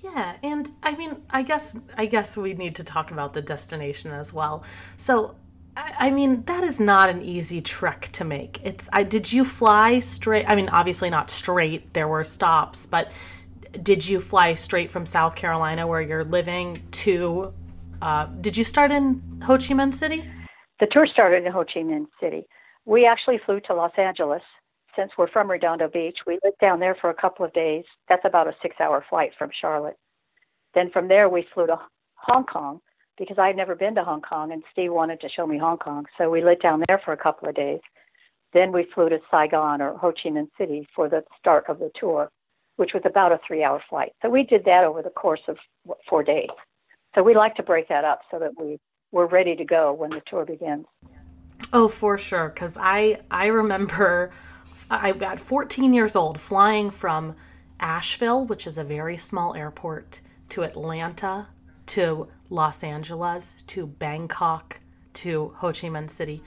Yeah, 0.00 0.36
and 0.42 0.70
I 0.82 0.94
mean, 0.94 1.22
I 1.30 1.42
guess 1.42 1.76
I 1.96 2.06
guess 2.06 2.36
we 2.36 2.54
need 2.54 2.76
to 2.76 2.84
talk 2.84 3.10
about 3.10 3.32
the 3.32 3.42
destination 3.42 4.12
as 4.12 4.32
well. 4.32 4.62
So, 4.96 5.34
I, 5.76 6.10
mean, 6.10 6.44
that 6.44 6.62
is 6.62 6.78
not 6.78 7.10
an 7.10 7.22
easy 7.22 7.60
trek 7.60 8.10
to 8.12 8.24
make. 8.24 8.60
It's 8.62 8.88
I 8.92 9.02
did 9.02 9.32
you 9.32 9.44
fly 9.44 9.98
straight? 9.98 10.44
I 10.48 10.54
mean, 10.54 10.68
obviously 10.68 11.10
not 11.10 11.30
straight. 11.30 11.92
There 11.94 12.06
were 12.06 12.22
stops, 12.22 12.86
but 12.86 13.10
did 13.82 14.06
you 14.06 14.20
fly 14.20 14.54
straight 14.54 14.90
from 14.90 15.04
South 15.04 15.34
Carolina, 15.34 15.86
where 15.86 16.00
you're 16.00 16.24
living, 16.24 16.80
to? 16.92 17.52
Uh, 18.00 18.26
did 18.40 18.56
you 18.56 18.62
start 18.62 18.92
in 18.92 19.42
Ho 19.44 19.56
Chi 19.56 19.74
Minh 19.74 19.92
City? 19.92 20.30
The 20.78 20.86
tour 20.86 21.08
started 21.12 21.44
in 21.44 21.52
Ho 21.52 21.64
Chi 21.64 21.80
Minh 21.80 22.06
City. 22.20 22.46
We 22.84 23.04
actually 23.04 23.40
flew 23.44 23.58
to 23.66 23.74
Los 23.74 23.92
Angeles 23.98 24.42
since 24.98 25.12
we're 25.16 25.30
from 25.30 25.50
Redondo 25.50 25.88
Beach, 25.88 26.18
we 26.26 26.40
lived 26.42 26.58
down 26.60 26.80
there 26.80 26.96
for 27.00 27.10
a 27.10 27.14
couple 27.14 27.44
of 27.44 27.52
days. 27.52 27.84
That's 28.08 28.24
about 28.24 28.48
a 28.48 28.52
six 28.60 28.74
hour 28.80 29.04
flight 29.08 29.30
from 29.38 29.50
Charlotte. 29.60 29.96
Then 30.74 30.90
from 30.90 31.08
there, 31.08 31.28
we 31.28 31.46
flew 31.54 31.66
to 31.66 31.78
Hong 32.16 32.44
Kong 32.44 32.80
because 33.16 33.38
I 33.38 33.46
had 33.46 33.56
never 33.56 33.74
been 33.74 33.94
to 33.94 34.04
Hong 34.04 34.20
Kong 34.20 34.52
and 34.52 34.62
Steve 34.72 34.92
wanted 34.92 35.20
to 35.20 35.28
show 35.28 35.46
me 35.46 35.58
Hong 35.58 35.78
Kong. 35.78 36.04
So 36.18 36.28
we 36.28 36.42
lived 36.42 36.62
down 36.62 36.82
there 36.88 37.00
for 37.04 37.12
a 37.12 37.16
couple 37.16 37.48
of 37.48 37.54
days. 37.54 37.80
Then 38.52 38.72
we 38.72 38.86
flew 38.94 39.08
to 39.08 39.18
Saigon 39.30 39.80
or 39.80 39.96
Ho 39.98 40.12
Chi 40.12 40.30
Minh 40.30 40.48
City 40.58 40.86
for 40.94 41.08
the 41.08 41.22
start 41.38 41.64
of 41.68 41.78
the 41.78 41.90
tour, 41.98 42.28
which 42.76 42.90
was 42.92 43.02
about 43.04 43.32
a 43.32 43.38
three 43.46 43.62
hour 43.62 43.80
flight. 43.88 44.12
So 44.22 44.28
we 44.28 44.42
did 44.42 44.64
that 44.64 44.84
over 44.84 45.02
the 45.02 45.10
course 45.10 45.42
of 45.46 45.58
four 46.08 46.24
days. 46.24 46.48
So 47.14 47.22
we 47.22 47.34
like 47.34 47.54
to 47.56 47.62
break 47.62 47.88
that 47.88 48.04
up 48.04 48.20
so 48.30 48.38
that 48.38 48.50
we, 48.58 48.78
we're 49.12 49.26
ready 49.26 49.54
to 49.56 49.64
go 49.64 49.92
when 49.92 50.10
the 50.10 50.22
tour 50.26 50.44
begins. 50.44 50.86
Oh, 51.72 51.88
for 51.88 52.18
sure. 52.18 52.48
Because 52.48 52.76
I, 52.80 53.20
I 53.30 53.46
remember 53.46 54.32
I 54.90 55.12
got 55.12 55.40
14 55.40 55.92
years 55.92 56.16
old 56.16 56.40
flying 56.40 56.90
from 56.90 57.34
Asheville, 57.78 58.46
which 58.46 58.66
is 58.66 58.78
a 58.78 58.84
very 58.84 59.16
small 59.16 59.54
airport, 59.54 60.20
to 60.50 60.62
Atlanta, 60.62 61.48
to 61.86 62.28
Los 62.48 62.82
Angeles, 62.82 63.56
to 63.68 63.86
Bangkok, 63.86 64.80
to 65.14 65.52
Ho 65.56 65.68
Chi 65.68 65.88
Minh 65.88 66.10
City, 66.10 66.42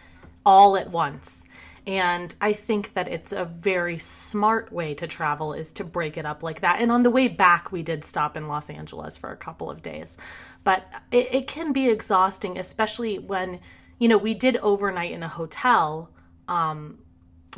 all 0.45 0.75
at 0.75 0.89
once. 0.89 1.45
And 1.85 2.33
I 2.39 2.53
think 2.53 2.93
that 2.93 3.07
it's 3.07 3.31
a 3.31 3.45
very 3.45 3.97
smart 3.97 4.71
way 4.71 4.93
to 4.95 5.07
travel 5.07 5.53
is 5.53 5.71
to 5.73 5.83
break 5.83 6.15
it 6.17 6.25
up 6.25 6.43
like 6.43 6.61
that. 6.61 6.79
And 6.79 6.91
on 6.91 7.03
the 7.03 7.09
way 7.09 7.27
back, 7.27 7.71
we 7.71 7.81
did 7.81 8.05
stop 8.05 8.37
in 8.37 8.47
Los 8.47 8.69
Angeles 8.69 9.17
for 9.17 9.31
a 9.31 9.37
couple 9.37 9.69
of 9.69 9.81
days. 9.81 10.17
But 10.63 10.87
it, 11.11 11.33
it 11.33 11.47
can 11.47 11.73
be 11.73 11.89
exhausting, 11.89 12.57
especially 12.57 13.17
when, 13.17 13.59
you 13.97 14.07
know, 14.07 14.17
we 14.17 14.35
did 14.35 14.57
overnight 14.57 15.11
in 15.11 15.23
a 15.23 15.27
hotel 15.27 16.11
um, 16.47 16.99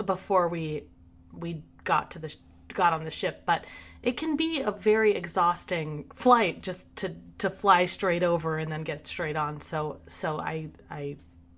before 0.05 0.47
we 0.47 0.83
we 1.31 1.63
got 1.83 2.11
to 2.11 2.19
the 2.19 2.33
got 2.73 2.93
on 2.93 3.03
the 3.03 3.11
ship 3.11 3.43
but 3.45 3.65
it 4.03 4.17
can 4.17 4.35
be 4.35 4.59
a 4.59 4.71
very 4.71 5.15
exhausting 5.15 6.05
flight 6.13 6.61
just 6.61 6.93
to 6.97 7.15
to 7.37 7.49
fly 7.49 7.85
straight 7.85 8.21
over 8.21 8.57
and 8.57 8.71
then 8.71 8.83
get 8.83 9.07
straight 9.07 9.37
on. 9.37 9.61
So 9.61 10.01
so 10.07 10.39
i 10.39 10.69
i 10.91 11.15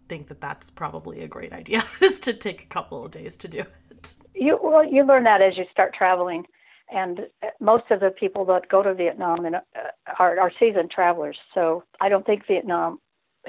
think 0.08 0.28
that 0.28 0.40
that's 0.40 0.70
probably 0.70 1.24
a 1.24 1.28
great 1.28 1.52
idea 1.52 1.84
is 2.02 2.20
to 2.22 2.34
take 2.34 2.64
a 2.64 2.68
couple 2.68 3.04
of 3.04 3.12
days 3.12 3.36
to 3.38 3.48
do 3.48 3.64
it. 3.90 4.16
You 4.36 4.60
well 4.62 4.86
you 4.86 5.04
learn 5.04 5.24
that 5.24 5.42
as 5.42 5.58
you 5.58 5.66
start 5.72 5.94
traveling 5.94 6.44
and 6.94 7.22
most 7.60 7.86
of 7.90 8.00
the 8.00 8.12
people 8.12 8.46
that 8.46 8.70
go 8.70 8.84
to 8.84 8.94
vietnam 8.94 9.46
and 9.46 9.56
uh, 9.56 9.60
are 10.20 10.40
are 10.40 10.52
seasoned 10.60 10.92
travelers. 10.92 11.38
So 11.56 11.84
i 12.00 12.08
don't 12.10 12.26
think 12.26 12.46
vietnam 12.46 13.00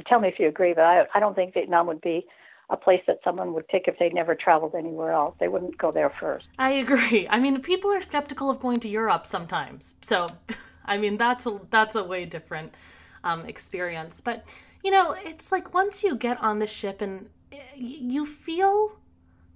tell 0.06 0.20
me 0.20 0.28
if 0.28 0.38
you 0.38 0.48
agree 0.48 0.72
but 0.72 0.84
i 0.84 1.02
i 1.14 1.20
don't 1.20 1.34
think 1.34 1.52
vietnam 1.52 1.86
would 1.86 2.00
be 2.00 2.24
a 2.68 2.76
place 2.76 3.02
that 3.06 3.20
someone 3.22 3.54
would 3.54 3.68
pick 3.68 3.84
if 3.86 3.98
they'd 3.98 4.14
never 4.14 4.34
traveled 4.34 4.74
anywhere 4.74 5.12
else. 5.12 5.36
They 5.38 5.48
wouldn't 5.48 5.78
go 5.78 5.92
there 5.92 6.12
first. 6.18 6.46
I 6.58 6.70
agree. 6.72 7.26
I 7.30 7.38
mean, 7.38 7.60
people 7.60 7.92
are 7.92 8.00
skeptical 8.00 8.50
of 8.50 8.60
going 8.60 8.80
to 8.80 8.88
Europe 8.88 9.26
sometimes. 9.26 9.94
So, 10.02 10.26
I 10.84 10.98
mean, 10.98 11.16
that's 11.16 11.46
a 11.46 11.60
that's 11.70 11.94
a 11.94 12.02
way 12.02 12.24
different 12.24 12.74
um, 13.22 13.44
experience. 13.46 14.20
But 14.20 14.44
you 14.82 14.90
know, 14.90 15.14
it's 15.24 15.52
like 15.52 15.74
once 15.74 16.02
you 16.02 16.16
get 16.16 16.42
on 16.42 16.58
the 16.58 16.66
ship 16.66 17.00
and 17.00 17.28
eh, 17.52 17.58
you 17.76 18.26
feel 18.26 18.98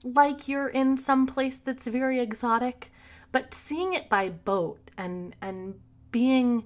like 0.04 0.48
you're 0.48 0.68
in 0.68 0.96
some 0.96 1.26
place 1.26 1.58
that's 1.58 1.86
very 1.86 2.20
exotic, 2.20 2.92
but 3.32 3.54
seeing 3.54 3.92
it 3.92 4.08
by 4.08 4.28
boat 4.28 4.90
and 4.96 5.34
and 5.42 5.74
being 6.12 6.64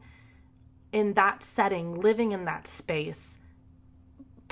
in 0.93 1.15
that 1.15 1.43
setting, 1.43 1.95
living 1.95 2.33
in 2.33 2.45
that 2.45 2.67
space 2.67 3.39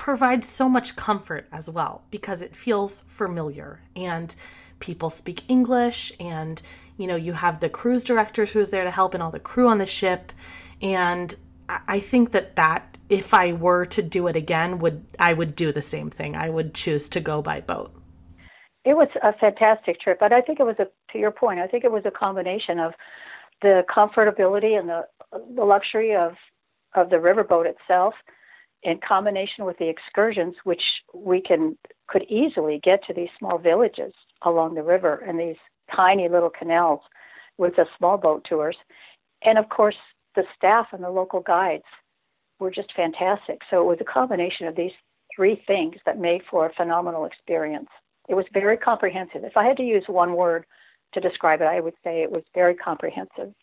provides 0.03 0.49
so 0.49 0.67
much 0.67 0.97
comfort 0.97 1.47
as 1.49 1.69
well 1.69 2.03
because 2.11 2.41
it 2.41 2.53
feels 2.53 3.05
familiar 3.07 3.79
and 3.95 4.35
people 4.79 5.09
speak 5.09 5.41
English 5.47 6.11
and 6.19 6.61
you 6.97 7.07
know 7.07 7.15
you 7.15 7.31
have 7.31 7.61
the 7.61 7.69
cruise 7.69 8.03
directors 8.03 8.51
who's 8.51 8.69
there 8.69 8.83
to 8.83 8.91
help 8.91 9.13
and 9.13 9.23
all 9.23 9.31
the 9.31 9.39
crew 9.39 9.65
on 9.65 9.77
the 9.77 9.85
ship. 9.85 10.33
And 10.81 11.33
I 11.69 12.01
think 12.01 12.33
that 12.33 12.57
that 12.57 12.97
if 13.07 13.33
I 13.33 13.53
were 13.53 13.85
to 13.85 14.01
do 14.01 14.27
it 14.27 14.35
again 14.35 14.79
would 14.79 15.05
I 15.19 15.31
would 15.31 15.55
do 15.55 15.71
the 15.71 15.81
same 15.81 16.09
thing. 16.09 16.35
I 16.35 16.49
would 16.49 16.73
choose 16.73 17.07
to 17.07 17.21
go 17.21 17.41
by 17.41 17.61
boat. 17.61 17.95
It 18.83 18.97
was 18.97 19.07
a 19.21 19.31
fantastic 19.31 20.01
trip 20.01 20.19
but 20.19 20.33
I 20.33 20.41
think 20.41 20.59
it 20.59 20.65
was 20.65 20.79
a 20.79 20.87
to 21.13 21.17
your 21.17 21.31
point 21.31 21.61
I 21.61 21.67
think 21.67 21.85
it 21.85 21.91
was 21.93 22.03
a 22.05 22.11
combination 22.11 22.77
of 22.77 22.91
the 23.61 23.85
comfortability 23.89 24.77
and 24.77 24.89
the 24.89 25.07
the 25.55 25.63
luxury 25.63 26.13
of 26.13 26.33
of 26.93 27.09
the 27.09 27.15
riverboat 27.15 27.67
itself 27.67 28.15
in 28.83 28.99
combination 29.07 29.65
with 29.65 29.77
the 29.77 29.89
excursions, 29.89 30.55
which 30.63 30.81
we 31.13 31.41
can 31.41 31.77
could 32.07 32.23
easily 32.23 32.79
get 32.83 33.03
to 33.05 33.13
these 33.13 33.29
small 33.39 33.57
villages 33.57 34.13
along 34.43 34.75
the 34.75 34.83
river 34.83 35.23
and 35.27 35.39
these 35.39 35.55
tiny 35.95 36.27
little 36.27 36.49
canals 36.49 36.99
with 37.57 37.75
the 37.75 37.85
small 37.97 38.17
boat 38.17 38.45
tours, 38.47 38.75
and 39.43 39.57
of 39.57 39.69
course 39.69 39.95
the 40.35 40.43
staff 40.55 40.87
and 40.91 41.03
the 41.03 41.09
local 41.09 41.39
guides 41.39 41.83
were 42.59 42.71
just 42.71 42.91
fantastic. 42.95 43.59
So 43.69 43.81
it 43.81 43.85
was 43.85 43.99
a 44.01 44.11
combination 44.11 44.67
of 44.67 44.75
these 44.75 44.91
three 45.35 45.61
things 45.67 45.95
that 46.05 46.19
made 46.19 46.41
for 46.49 46.65
a 46.65 46.73
phenomenal 46.73 47.25
experience. 47.25 47.89
It 48.29 48.35
was 48.35 48.45
very 48.53 48.77
comprehensive. 48.77 49.43
If 49.43 49.57
I 49.57 49.65
had 49.65 49.77
to 49.77 49.83
use 49.83 50.03
one 50.07 50.33
word 50.33 50.65
to 51.13 51.19
describe 51.19 51.61
it, 51.61 51.65
I 51.65 51.79
would 51.79 51.93
say 52.03 52.21
it 52.21 52.31
was 52.31 52.43
very 52.53 52.75
comprehensive, 52.75 53.53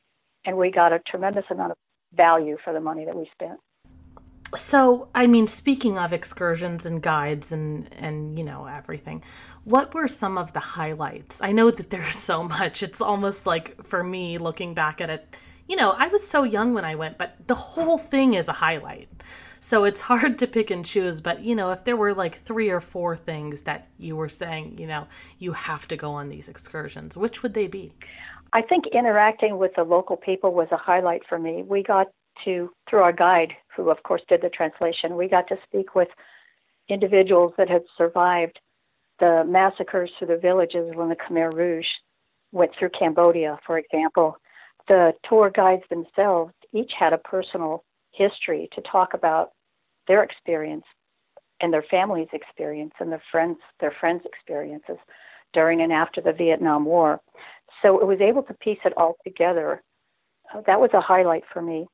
and 0.45 0.57
we 0.57 0.71
got 0.71 0.93
a 0.93 1.00
tremendous 1.00 1.45
amount 1.50 1.73
of 1.73 1.79
value 2.15 2.57
for 2.65 2.73
the 2.73 2.81
money 2.81 3.05
that 3.05 3.17
we 3.17 3.29
spent 3.33 3.59
so 4.57 5.09
i 5.14 5.26
mean 5.26 5.47
speaking 5.47 5.99
of 5.99 6.12
excursions 6.12 6.85
and 6.87 7.02
guides 7.02 7.52
and 7.52 7.92
and 7.95 8.38
you 8.38 8.45
know 8.45 8.66
everything 8.66 9.23
what 9.64 9.92
were 9.92 10.09
some 10.09 10.38
of 10.38 10.54
the 10.54 10.61
highlights? 10.61 11.38
I 11.42 11.52
know 11.52 11.71
that 11.71 11.90
there's 11.90 12.16
so 12.16 12.42
much. 12.42 12.83
It's 12.83 13.02
almost 13.02 13.45
like 13.45 13.85
for 13.85 14.02
me 14.02 14.38
looking 14.38 14.73
back 14.73 15.02
at 15.02 15.11
it 15.11 15.37
you 15.71 15.76
know 15.76 15.95
i 15.97 16.09
was 16.09 16.26
so 16.26 16.42
young 16.42 16.75
when 16.75 16.85
i 16.85 16.97
went 16.97 17.16
but 17.16 17.37
the 17.47 17.54
whole 17.54 17.97
thing 17.97 18.35
is 18.35 18.49
a 18.49 18.52
highlight. 18.52 19.09
So 19.62 19.85
it's 19.85 20.00
hard 20.00 20.38
to 20.40 20.47
pick 20.47 20.71
and 20.71 20.85
choose 20.85 21.21
but 21.21 21.42
you 21.42 21.54
know 21.54 21.71
if 21.71 21.85
there 21.85 21.97
were 21.97 22.12
like 22.12 22.42
three 22.45 22.71
or 22.71 22.80
four 22.80 23.16
things 23.16 23.62
that 23.62 23.88
you 23.97 24.16
were 24.16 24.28
saying 24.28 24.78
you 24.78 24.87
know 24.87 25.07
you 25.38 25.52
have 25.52 25.87
to 25.88 25.97
go 25.97 26.11
on 26.11 26.28
these 26.28 26.49
excursions 26.49 27.16
which 27.16 27.42
would 27.42 27.54
they 27.54 27.69
be? 27.69 27.95
I 28.52 28.62
think 28.62 28.87
interacting 28.88 29.59
with 29.59 29.73
the 29.76 29.85
local 29.85 30.16
people 30.16 30.52
was 30.52 30.66
a 30.73 30.76
highlight 30.76 31.23
for 31.28 31.38
me. 31.38 31.62
We 31.62 31.85
got 31.85 32.09
to, 32.45 32.71
through 32.89 33.01
our 33.01 33.13
guide, 33.13 33.53
who 33.77 33.91
of 33.91 34.03
course 34.03 34.23
did 34.29 34.43
the 34.43 34.51
translation, 34.51 35.17
we 35.17 35.29
got 35.29 35.49
to 35.49 35.57
speak 35.65 35.95
with 35.95 36.09
individuals 36.89 37.53
that 37.57 37.69
had 37.69 37.83
survived 37.97 38.59
the 39.19 39.45
massacres 39.47 40.11
through 40.19 40.29
the 40.29 40.37
villages 40.37 40.91
when 40.95 41.09
the 41.09 41.17
Khmer 41.17 41.53
Rouge 41.53 41.87
went 42.53 42.73
through 42.79 42.91
Cambodia, 42.91 43.59
for 43.67 43.79
example. 43.79 44.37
The 44.89 45.13
tour 45.29 45.51
guides 45.51 45.85
themselves 45.91 46.53
each 46.73 46.93
had 46.99 47.13
a 47.13 47.19
personal 47.19 47.85
history 48.13 48.69
to 48.75 48.81
talk 48.83 49.15
about 49.15 49.51
their 50.09 50.23
experience 50.23 50.85
and 51.61 51.73
their 51.73 51.85
family's 51.91 52.29
experience 52.33 52.93
and 52.99 53.13
their 53.13 53.23
friends 53.31 53.59
their 53.81 53.95
friends' 54.01 54.25
experiences 54.25 54.97
during 55.53 55.83
and 55.83 55.93
after 55.93 56.21
the 56.21 56.33
Vietnam 56.33 56.85
War. 56.85 57.21
So 57.83 58.01
it 58.01 58.07
was 58.07 58.21
able 58.21 58.43
to 58.45 58.55
piece 58.55 58.79
it 58.85 58.97
all 58.97 59.17
together. 59.25 59.83
That 60.67 60.81
was 60.81 60.91
a 60.95 61.01
highlight 61.01 61.45
for 61.53 61.63
me 61.63 61.87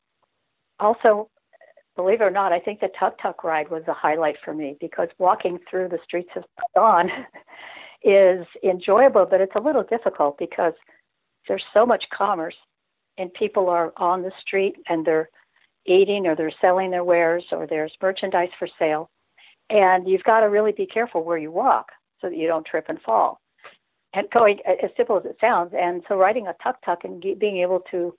also, 0.78 1.30
believe 1.94 2.20
it 2.20 2.24
or 2.24 2.30
not, 2.30 2.52
I 2.52 2.60
think 2.60 2.80
the 2.80 2.90
tuk 2.98 3.20
tuk 3.20 3.44
ride 3.44 3.70
was 3.70 3.82
a 3.88 3.94
highlight 3.94 4.36
for 4.44 4.54
me 4.54 4.76
because 4.80 5.08
walking 5.18 5.58
through 5.70 5.88
the 5.88 5.98
streets 6.04 6.30
of 6.36 6.44
Saigon 6.74 7.10
is 8.02 8.46
enjoyable, 8.62 9.26
but 9.28 9.40
it's 9.40 9.54
a 9.58 9.62
little 9.62 9.82
difficult 9.82 10.38
because 10.38 10.74
there's 11.48 11.64
so 11.72 11.86
much 11.86 12.04
commerce 12.16 12.56
and 13.18 13.32
people 13.34 13.68
are 13.68 13.92
on 13.96 14.22
the 14.22 14.32
street 14.40 14.76
and 14.88 15.06
they're 15.06 15.30
eating 15.86 16.26
or 16.26 16.36
they're 16.36 16.52
selling 16.60 16.90
their 16.90 17.04
wares 17.04 17.44
or 17.52 17.66
there's 17.66 17.92
merchandise 18.02 18.50
for 18.58 18.68
sale. 18.78 19.10
And 19.70 20.06
you've 20.08 20.24
got 20.24 20.40
to 20.40 20.46
really 20.46 20.72
be 20.72 20.86
careful 20.86 21.24
where 21.24 21.38
you 21.38 21.50
walk 21.50 21.86
so 22.20 22.28
that 22.28 22.36
you 22.36 22.46
don't 22.46 22.66
trip 22.66 22.86
and 22.88 23.00
fall. 23.02 23.40
And 24.14 24.28
going 24.30 24.58
as 24.66 24.90
simple 24.96 25.18
as 25.18 25.24
it 25.24 25.36
sounds, 25.40 25.72
and 25.76 26.02
so 26.08 26.16
riding 26.16 26.46
a 26.46 26.54
tuk 26.62 26.76
tuk 26.84 27.04
and 27.04 27.20
being 27.38 27.58
able 27.58 27.80
to 27.90 28.14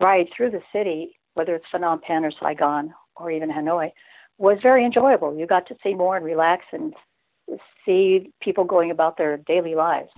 ride 0.00 0.26
through 0.34 0.50
the 0.50 0.62
city, 0.72 1.17
whether 1.38 1.54
it's 1.54 1.64
Phnom 1.72 2.02
Penh 2.02 2.24
or 2.24 2.32
Saigon 2.32 2.92
or 3.16 3.30
even 3.30 3.50
Hanoi, 3.50 3.92
was 4.36 4.58
very 4.62 4.84
enjoyable. 4.84 5.34
You 5.36 5.46
got 5.46 5.66
to 5.68 5.76
see 5.82 5.94
more 5.94 6.16
and 6.16 6.24
relax 6.24 6.64
and 6.72 6.92
see 7.86 8.32
people 8.42 8.64
going 8.64 8.90
about 8.90 9.16
their 9.16 9.38
daily 9.38 9.74
lives. 9.74 10.10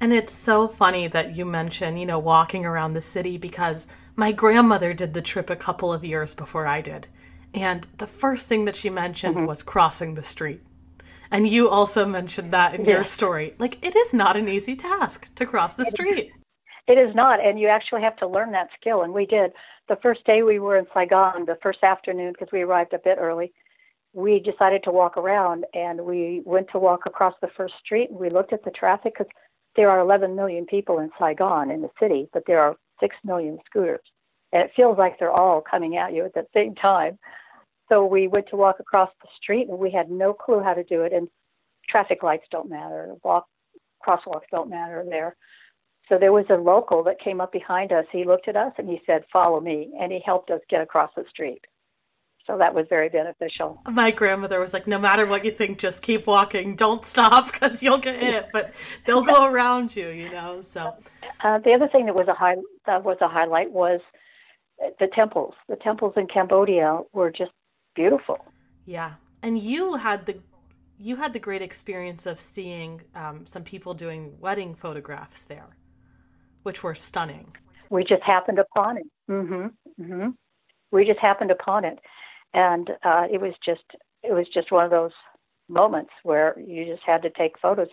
And 0.00 0.12
it's 0.12 0.32
so 0.32 0.68
funny 0.68 1.08
that 1.08 1.36
you 1.36 1.44
mention, 1.44 1.96
you 1.96 2.04
know, 2.04 2.18
walking 2.18 2.66
around 2.66 2.92
the 2.94 3.00
city 3.00 3.38
because 3.38 3.86
my 4.14 4.32
grandmother 4.32 4.92
did 4.92 5.14
the 5.14 5.22
trip 5.22 5.48
a 5.48 5.56
couple 5.56 5.92
of 5.92 6.04
years 6.04 6.34
before 6.34 6.66
I 6.66 6.80
did. 6.80 7.06
And 7.54 7.86
the 7.96 8.06
first 8.06 8.46
thing 8.46 8.66
that 8.66 8.76
she 8.76 8.90
mentioned 8.90 9.36
mm-hmm. 9.36 9.46
was 9.46 9.62
crossing 9.62 10.14
the 10.14 10.22
street. 10.22 10.60
And 11.30 11.48
you 11.48 11.68
also 11.68 12.04
mentioned 12.04 12.52
that 12.52 12.74
in 12.74 12.84
your 12.84 13.02
story. 13.04 13.54
Like, 13.58 13.78
it 13.82 13.96
is 13.96 14.12
not 14.12 14.36
an 14.36 14.48
easy 14.48 14.76
task 14.76 15.34
to 15.36 15.46
cross 15.46 15.74
the 15.74 15.86
street. 15.86 16.32
It 16.86 16.98
is 16.98 17.14
not. 17.14 17.44
And 17.44 17.58
you 17.58 17.68
actually 17.68 18.02
have 18.02 18.16
to 18.18 18.28
learn 18.28 18.52
that 18.52 18.68
skill. 18.80 19.02
And 19.02 19.12
we 19.12 19.26
did. 19.26 19.52
The 19.88 19.96
first 20.02 20.24
day 20.24 20.42
we 20.42 20.58
were 20.58 20.76
in 20.76 20.86
Saigon, 20.94 21.44
the 21.44 21.58
first 21.62 21.82
afternoon, 21.82 22.32
because 22.32 22.52
we 22.52 22.62
arrived 22.62 22.92
a 22.92 22.98
bit 22.98 23.18
early, 23.20 23.52
we 24.12 24.40
decided 24.40 24.82
to 24.84 24.90
walk 24.90 25.16
around 25.16 25.66
and 25.74 26.00
we 26.00 26.42
went 26.44 26.68
to 26.72 26.78
walk 26.78 27.00
across 27.06 27.34
the 27.42 27.50
first 27.56 27.74
street 27.84 28.10
and 28.10 28.18
we 28.18 28.30
looked 28.30 28.52
at 28.52 28.64
the 28.64 28.70
traffic 28.70 29.14
because 29.18 29.30
there 29.76 29.90
are 29.90 30.00
11 30.00 30.34
million 30.34 30.64
people 30.64 31.00
in 31.00 31.10
Saigon 31.18 31.70
in 31.70 31.82
the 31.82 31.90
city, 32.00 32.28
but 32.32 32.42
there 32.46 32.60
are 32.60 32.76
6 32.98 33.14
million 33.24 33.58
scooters. 33.66 34.00
And 34.52 34.62
it 34.62 34.70
feels 34.74 34.96
like 34.96 35.18
they're 35.18 35.30
all 35.30 35.60
coming 35.60 35.98
at 35.98 36.14
you 36.14 36.24
at 36.24 36.32
the 36.32 36.46
same 36.54 36.74
time. 36.74 37.18
So 37.90 38.06
we 38.06 38.26
went 38.26 38.48
to 38.48 38.56
walk 38.56 38.80
across 38.80 39.10
the 39.20 39.28
street 39.40 39.68
and 39.68 39.78
we 39.78 39.90
had 39.90 40.10
no 40.10 40.32
clue 40.32 40.62
how 40.62 40.72
to 40.72 40.82
do 40.84 41.02
it. 41.02 41.12
And 41.12 41.28
traffic 41.88 42.22
lights 42.22 42.46
don't 42.50 42.70
matter, 42.70 43.14
walk 43.22 43.46
crosswalks 44.04 44.48
don't 44.50 44.70
matter 44.70 45.04
there. 45.08 45.36
So 46.08 46.18
there 46.18 46.32
was 46.32 46.46
a 46.50 46.54
local 46.54 47.02
that 47.04 47.20
came 47.20 47.40
up 47.40 47.52
behind 47.52 47.92
us. 47.92 48.04
He 48.12 48.24
looked 48.24 48.48
at 48.48 48.56
us 48.56 48.72
and 48.78 48.88
he 48.88 49.00
said, 49.06 49.24
"Follow 49.32 49.60
me," 49.60 49.92
and 50.00 50.12
he 50.12 50.20
helped 50.24 50.50
us 50.50 50.60
get 50.68 50.80
across 50.80 51.10
the 51.16 51.24
street. 51.28 51.64
So 52.46 52.56
that 52.58 52.74
was 52.74 52.86
very 52.88 53.08
beneficial. 53.08 53.82
My 53.90 54.12
grandmother 54.12 54.60
was 54.60 54.72
like, 54.72 54.86
"No 54.86 54.98
matter 54.98 55.26
what 55.26 55.44
you 55.44 55.50
think, 55.50 55.78
just 55.78 56.00
keep 56.02 56.26
walking. 56.28 56.76
Don't 56.76 57.04
stop 57.04 57.52
because 57.52 57.82
you'll 57.82 57.98
get 57.98 58.22
hit, 58.22 58.48
but 58.52 58.72
they'll 59.04 59.22
go 59.22 59.46
around 59.46 59.96
you." 59.96 60.08
You 60.08 60.30
know. 60.30 60.62
So 60.62 60.94
uh, 61.42 61.58
the 61.58 61.72
other 61.72 61.88
thing 61.88 62.06
that 62.06 62.14
was 62.14 62.28
a 62.28 62.34
high 62.34 62.56
that 62.86 63.02
was 63.02 63.18
a 63.20 63.28
highlight 63.28 63.72
was 63.72 64.00
the 65.00 65.08
temples. 65.12 65.54
The 65.68 65.76
temples 65.76 66.14
in 66.16 66.28
Cambodia 66.28 67.00
were 67.12 67.30
just 67.30 67.52
beautiful. 67.96 68.38
Yeah, 68.84 69.14
and 69.42 69.58
you 69.58 69.94
had 69.94 70.26
the 70.26 70.38
you 70.98 71.16
had 71.16 71.32
the 71.32 71.38
great 71.38 71.62
experience 71.62 72.26
of 72.26 72.40
seeing 72.40 73.02
um, 73.14 73.44
some 73.44 73.64
people 73.64 73.94
doing 73.94 74.36
wedding 74.40 74.74
photographs 74.74 75.46
there, 75.46 75.76
which 76.66 76.82
were 76.82 76.96
stunning. 76.96 77.56
We 77.90 78.02
just 78.02 78.24
happened 78.24 78.58
upon 78.58 78.96
it. 78.96 79.06
Mm-hmm. 79.30 80.02
Mm-hmm. 80.02 80.30
We 80.90 81.04
just 81.04 81.20
happened 81.20 81.52
upon 81.52 81.84
it, 81.84 82.00
and 82.54 82.90
uh, 83.04 83.26
it 83.32 83.40
was 83.40 83.54
just 83.64 83.84
it 84.24 84.32
was 84.32 84.46
just 84.52 84.72
one 84.72 84.84
of 84.84 84.90
those 84.90 85.12
moments 85.68 86.10
where 86.24 86.58
you 86.58 86.84
just 86.84 87.04
had 87.06 87.22
to 87.22 87.30
take 87.30 87.56
photos. 87.60 87.86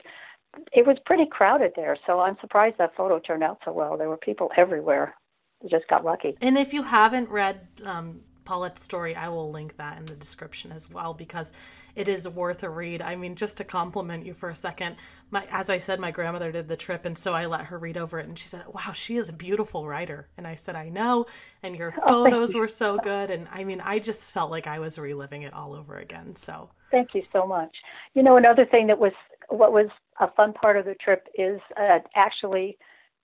It 0.72 0.88
was 0.88 0.98
pretty 1.06 1.28
crowded 1.32 1.74
there, 1.76 1.98
so 2.08 2.20
I'm 2.20 2.36
surprised 2.42 2.78
that 2.80 2.96
photo 2.96 3.20
turned 3.20 3.44
out 3.44 3.60
so 3.64 3.72
well. 3.72 3.96
There 3.96 4.10
were 4.10 4.18
people 4.18 4.50
everywhere. 4.58 5.14
We 5.62 5.70
just 5.70 5.88
got 5.88 6.04
lucky. 6.04 6.36
And 6.42 6.58
if 6.58 6.74
you 6.74 6.82
haven't 6.82 7.30
read 7.30 7.68
um, 7.86 8.22
Paulette's 8.46 8.84
story, 8.84 9.16
I 9.16 9.30
will 9.30 9.52
link 9.52 9.78
that 9.78 9.98
in 9.98 10.06
the 10.06 10.16
description 10.16 10.72
as 10.72 10.90
well 10.90 11.14
because 11.14 11.52
it 11.96 12.08
is 12.08 12.28
worth 12.28 12.64
a 12.64 12.70
read. 12.70 13.02
I 13.02 13.16
mean, 13.16 13.36
just 13.36 13.58
to 13.58 13.64
compliment 13.64 14.26
you 14.26 14.34
for 14.34 14.50
a 14.50 14.56
second, 14.56 14.96
my 15.30 15.46
as 15.52 15.70
I 15.70 15.78
said, 15.78 16.00
my 16.00 16.12
grandmother 16.12 16.52
did 16.52 16.68
the 16.68 16.76
trip, 16.76 17.06
and 17.06 17.18
so 17.18 17.34
I 17.34 17.46
let 17.46 17.66
her 17.66 17.78
read 17.78 17.98
over 17.98 18.20
it, 18.20 18.28
and 18.28 18.38
she 18.38 18.50
said, 18.50 18.64
"Wow, 18.68 18.94
she 18.94 19.18
is 19.18 19.30
a 19.30 19.34
beautiful 19.34 19.88
writer." 19.88 20.28
And 20.38 20.48
I 20.48 20.56
said, 20.56 20.76
"I 20.76 20.90
know," 20.90 21.28
and 21.62 21.76
your 21.76 21.94
oh, 22.06 22.24
photos 22.24 22.56
were 22.56 22.68
so 22.68 22.98
good, 22.98 23.30
and 23.30 23.48
I 23.52 23.64
mean, 23.64 23.82
I 23.82 24.00
just 24.00 24.32
felt 24.32 24.52
like 24.52 24.68
I 24.68 24.80
was 24.80 24.98
reliving 24.98 25.44
it 25.44 25.54
all 25.54 25.74
over 25.74 25.98
again. 25.98 26.36
So 26.36 26.70
thank 26.92 27.14
you 27.14 27.24
so 27.32 27.46
much. 27.46 27.76
You 28.14 28.24
know, 28.24 28.38
another 28.38 28.66
thing 28.66 28.88
that 28.88 29.00
was 29.00 29.14
what 29.50 29.72
was 29.72 29.88
a 30.20 30.32
fun 30.32 30.54
part 30.54 30.78
of 30.78 30.86
the 30.86 30.96
trip 30.96 31.28
is 31.36 31.60
uh, 31.78 32.00
actually 32.16 32.78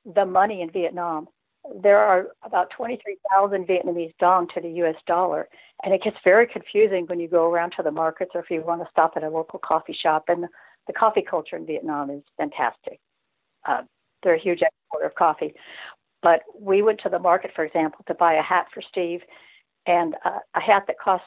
the 0.05 0.25
money 0.25 0.61
in 0.61 0.69
Vietnam 0.71 1.27
there 1.81 1.99
are 1.99 2.27
about 2.43 2.69
23,000 2.75 3.67
Vietnamese 3.67 4.13
dong 4.19 4.47
to 4.53 4.61
the 4.61 4.69
US 4.83 4.95
dollar. 5.07 5.47
And 5.83 5.93
it 5.93 6.03
gets 6.03 6.17
very 6.23 6.47
confusing 6.47 7.05
when 7.07 7.19
you 7.19 7.27
go 7.27 7.49
around 7.49 7.73
to 7.77 7.83
the 7.83 7.91
markets 7.91 8.31
or 8.33 8.41
if 8.41 8.49
you 8.49 8.61
want 8.61 8.81
to 8.81 8.87
stop 8.91 9.13
at 9.15 9.23
a 9.23 9.29
local 9.29 9.59
coffee 9.59 9.97
shop. 9.99 10.25
And 10.27 10.45
the 10.87 10.93
coffee 10.93 11.23
culture 11.27 11.55
in 11.55 11.65
Vietnam 11.65 12.09
is 12.09 12.23
fantastic. 12.37 12.99
Uh, 13.67 13.83
they're 14.23 14.35
a 14.35 14.39
huge 14.39 14.61
exporter 14.61 15.05
of 15.05 15.15
coffee. 15.15 15.53
But 16.21 16.41
we 16.59 16.81
went 16.81 16.99
to 17.03 17.09
the 17.09 17.19
market, 17.19 17.51
for 17.55 17.63
example, 17.63 18.03
to 18.07 18.13
buy 18.13 18.33
a 18.33 18.41
hat 18.41 18.65
for 18.73 18.81
Steve, 18.81 19.21
and 19.85 20.15
uh, 20.25 20.39
a 20.55 20.59
hat 20.59 20.83
that 20.87 20.99
cost 20.99 21.23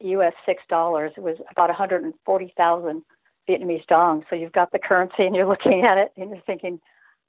US 0.00 0.32
six 0.44 0.62
dollars. 0.68 1.12
It 1.16 1.22
was 1.22 1.36
about 1.50 1.68
140,000 1.68 3.02
Vietnamese 3.48 3.86
dong. 3.86 4.24
So 4.28 4.36
you've 4.36 4.52
got 4.52 4.72
the 4.72 4.78
currency, 4.78 5.24
and 5.24 5.36
you're 5.36 5.46
looking 5.46 5.84
at 5.84 5.98
it, 5.98 6.12
and 6.16 6.30
you're 6.30 6.42
thinking, 6.46 6.80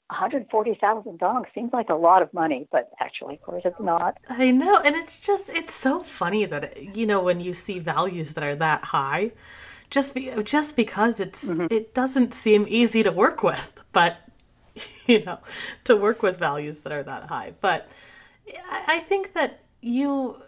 140,000 0.09 1.19
dong 1.19 1.45
seems 1.53 1.71
like 1.71 1.89
a 1.89 1.95
lot 1.95 2.23
of 2.23 2.33
money, 2.33 2.67
but 2.71 2.89
actually, 2.99 3.35
of 3.35 3.41
course, 3.43 3.61
it's 3.63 3.79
not. 3.79 4.17
I 4.27 4.49
know. 4.49 4.79
And 4.79 4.95
it's 4.95 5.19
just, 5.19 5.51
it's 5.51 5.75
so 5.75 6.01
funny 6.01 6.45
that, 6.45 6.95
you 6.95 7.05
know, 7.05 7.21
when 7.21 7.39
you 7.39 7.53
see 7.53 7.77
values 7.77 8.33
that 8.33 8.43
are 8.43 8.55
that 8.55 8.85
high, 8.85 9.31
just 9.91 10.15
be, 10.15 10.31
just 10.43 10.75
because 10.75 11.19
it's, 11.19 11.43
mm-hmm. 11.43 11.67
it 11.69 11.93
doesn't 11.93 12.33
seem 12.33 12.65
easy 12.67 13.03
to 13.03 13.11
work 13.11 13.43
with, 13.43 13.71
but, 13.91 14.17
you 15.05 15.23
know, 15.23 15.37
to 15.83 15.95
work 15.95 16.23
with 16.23 16.39
values 16.39 16.79
that 16.79 16.91
are 16.91 17.03
that 17.03 17.29
high. 17.29 17.53
But 17.61 17.87
I 18.87 18.99
think 19.01 19.33
that 19.33 19.59
you, 19.79 20.41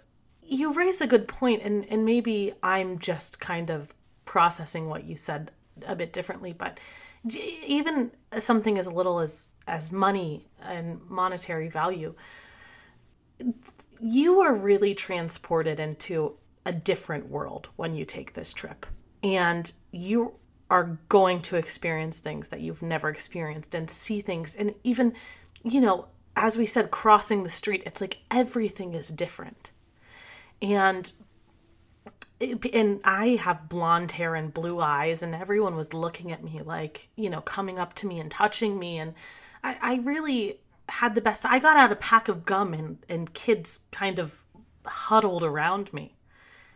you 0.43 0.74
raise 0.74 1.02
a 1.02 1.08
good 1.08 1.28
point 1.28 1.62
and, 1.62 1.86
and 1.88 2.04
maybe 2.04 2.54
I'm 2.63 2.97
just 2.97 3.39
kind 3.39 3.69
of 3.69 3.93
processing 4.26 4.89
what 4.89 5.04
you 5.04 5.15
said 5.15 5.52
a 5.86 5.95
bit 5.95 6.12
differently, 6.12 6.52
but 6.52 6.80
even 7.29 8.12
something 8.39 8.77
as 8.77 8.88
little 8.91 9.19
as 9.19 9.47
as 9.67 9.91
money 9.91 10.47
and 10.62 10.99
monetary 11.07 11.69
value, 11.69 12.13
you 13.99 14.41
are 14.41 14.55
really 14.55 14.93
transported 14.93 15.79
into 15.79 16.36
a 16.65 16.73
different 16.73 17.29
world 17.29 17.69
when 17.75 17.95
you 17.95 18.05
take 18.05 18.34
this 18.34 18.53
trip. 18.53 18.86
And 19.23 19.71
you 19.91 20.34
are 20.69 20.97
going 21.10 21.41
to 21.43 21.57
experience 21.57 22.19
things 22.19 22.49
that 22.49 22.62
you've 22.62 22.81
never 22.81 23.10
experienced 23.10 23.75
and 23.75 23.89
see 23.89 24.21
things. 24.21 24.55
And 24.55 24.73
even, 24.84 25.13
you 25.63 25.81
know, 25.81 26.07
as 26.36 26.57
we 26.57 26.65
said, 26.65 26.91
crossing 26.91 27.43
the 27.43 27.49
street, 27.49 27.84
it's 27.86 28.01
like 28.01 28.17
everything 28.31 28.93
is 28.93 29.10
different. 29.10 29.71
And 30.62 31.12
and 32.73 33.01
I 33.04 33.39
have 33.41 33.69
blonde 33.69 34.12
hair 34.13 34.36
and 34.36 34.54
blue 34.54 34.80
eyes, 34.82 35.21
and 35.23 35.36
everyone 35.36 35.75
was 35.75 35.93
looking 35.93 36.32
at 36.32 36.43
me 36.43 36.62
like, 36.63 37.10
you 37.15 37.30
know, 37.30 37.41
coming 37.41 37.80
up 37.80 37.93
to 37.95 38.08
me 38.08 38.19
and 38.19 38.32
touching 38.32 38.80
me. 38.80 38.97
And 38.97 39.13
I, 39.63 39.77
I 39.82 39.95
really 39.97 40.60
had 40.89 41.15
the 41.15 41.21
best. 41.21 41.45
I 41.45 41.60
got 41.60 41.77
out 41.77 41.91
a 41.91 41.95
pack 41.95 42.27
of 42.27 42.45
gum 42.45 42.73
and, 42.73 42.97
and 43.08 43.34
kids 43.34 43.82
kind 43.91 44.19
of 44.19 44.43
huddled 44.86 45.43
around 45.43 45.93
me. 45.93 46.15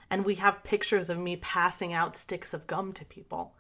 And 0.10 0.24
we 0.24 0.36
have 0.36 0.64
pictures 0.64 1.10
of 1.10 1.18
me 1.18 1.36
passing 1.36 1.92
out 1.92 2.16
sticks 2.16 2.54
of 2.54 2.68
gum 2.68 2.94
to 2.94 3.06
people, 3.06 3.56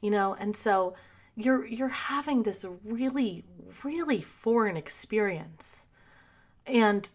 you 0.00 0.10
know, 0.10 0.34
and 0.34 0.56
so 0.56 0.94
you're 1.36 1.66
you're 1.66 1.88
having 1.88 2.42
this 2.42 2.64
really 2.84 3.44
really 3.84 4.20
foreign 4.20 4.76
experience 4.76 5.88
and 6.66 7.10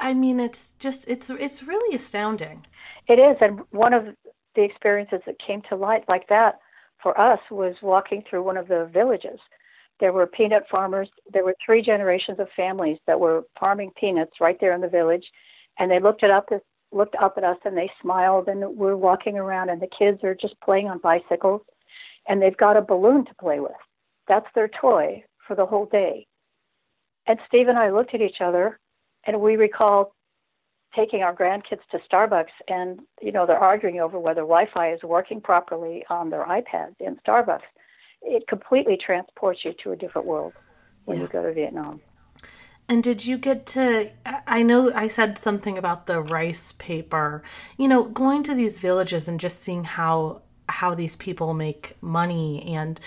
i 0.00 0.12
mean 0.12 0.40
it's 0.40 0.74
just 0.78 1.06
it's 1.08 1.30
it's 1.30 1.62
really 1.62 1.94
astounding 1.94 2.66
it 3.08 3.18
is 3.18 3.36
and 3.40 3.60
one 3.70 3.92
of 3.92 4.06
the 4.54 4.62
experiences 4.62 5.20
that 5.26 5.36
came 5.44 5.62
to 5.68 5.76
light 5.76 6.04
like 6.08 6.28
that 6.28 6.58
for 7.02 7.18
us 7.20 7.40
was 7.50 7.74
walking 7.82 8.22
through 8.28 8.42
one 8.42 8.56
of 8.56 8.68
the 8.68 8.88
villages 8.92 9.38
there 10.00 10.12
were 10.12 10.26
peanut 10.26 10.64
farmers. 10.70 11.08
There 11.32 11.44
were 11.44 11.54
three 11.64 11.82
generations 11.82 12.38
of 12.38 12.48
families 12.54 12.98
that 13.06 13.18
were 13.18 13.44
farming 13.58 13.92
peanuts 13.98 14.40
right 14.40 14.58
there 14.60 14.72
in 14.72 14.80
the 14.80 14.88
village, 14.88 15.24
and 15.78 15.90
they 15.90 16.00
looked 16.00 16.22
at 16.22 16.30
up 16.30 16.48
looked 16.92 17.16
up 17.16 17.34
at 17.36 17.44
us 17.44 17.56
and 17.64 17.76
they 17.76 17.90
smiled. 18.00 18.48
And 18.48 18.76
we're 18.76 18.96
walking 18.96 19.38
around, 19.38 19.70
and 19.70 19.80
the 19.80 19.88
kids 19.98 20.22
are 20.22 20.34
just 20.34 20.60
playing 20.60 20.88
on 20.88 20.98
bicycles, 20.98 21.62
and 22.28 22.40
they've 22.40 22.56
got 22.56 22.76
a 22.76 22.82
balloon 22.82 23.24
to 23.24 23.34
play 23.40 23.60
with. 23.60 23.72
That's 24.28 24.46
their 24.54 24.68
toy 24.68 25.24
for 25.46 25.56
the 25.56 25.66
whole 25.66 25.86
day. 25.86 26.26
And 27.26 27.38
Steve 27.48 27.68
and 27.68 27.78
I 27.78 27.90
looked 27.90 28.14
at 28.14 28.20
each 28.20 28.40
other, 28.40 28.78
and 29.24 29.40
we 29.40 29.56
recall 29.56 30.14
taking 30.96 31.22
our 31.22 31.34
grandkids 31.34 31.82
to 31.90 31.98
Starbucks, 32.10 32.56
and 32.66 33.00
you 33.20 33.30
know 33.30 33.46
they're 33.46 33.58
arguing 33.58 34.00
over 34.00 34.18
whether 34.18 34.40
Wi-Fi 34.40 34.94
is 34.94 35.02
working 35.02 35.40
properly 35.40 36.04
on 36.08 36.30
their 36.30 36.44
iPads 36.44 36.94
in 36.98 37.16
Starbucks 37.26 37.60
it 38.26 38.46
completely 38.48 38.96
transports 38.96 39.60
you 39.64 39.72
to 39.84 39.92
a 39.92 39.96
different 39.96 40.26
world 40.26 40.52
when 41.04 41.18
yeah. 41.18 41.22
you 41.24 41.28
go 41.28 41.42
to 41.42 41.52
Vietnam. 41.52 42.00
And 42.88 43.02
did 43.02 43.26
you 43.26 43.36
get 43.36 43.66
to? 43.66 44.10
I 44.46 44.62
know 44.62 44.92
I 44.92 45.08
said 45.08 45.38
something 45.38 45.76
about 45.76 46.06
the 46.06 46.20
rice 46.20 46.72
paper. 46.72 47.42
You 47.76 47.88
know, 47.88 48.04
going 48.04 48.44
to 48.44 48.54
these 48.54 48.78
villages 48.78 49.26
and 49.26 49.40
just 49.40 49.60
seeing 49.60 49.82
how 49.84 50.42
how 50.68 50.94
these 50.94 51.16
people 51.16 51.52
make 51.52 51.96
money 52.00 52.62
and 52.74 53.00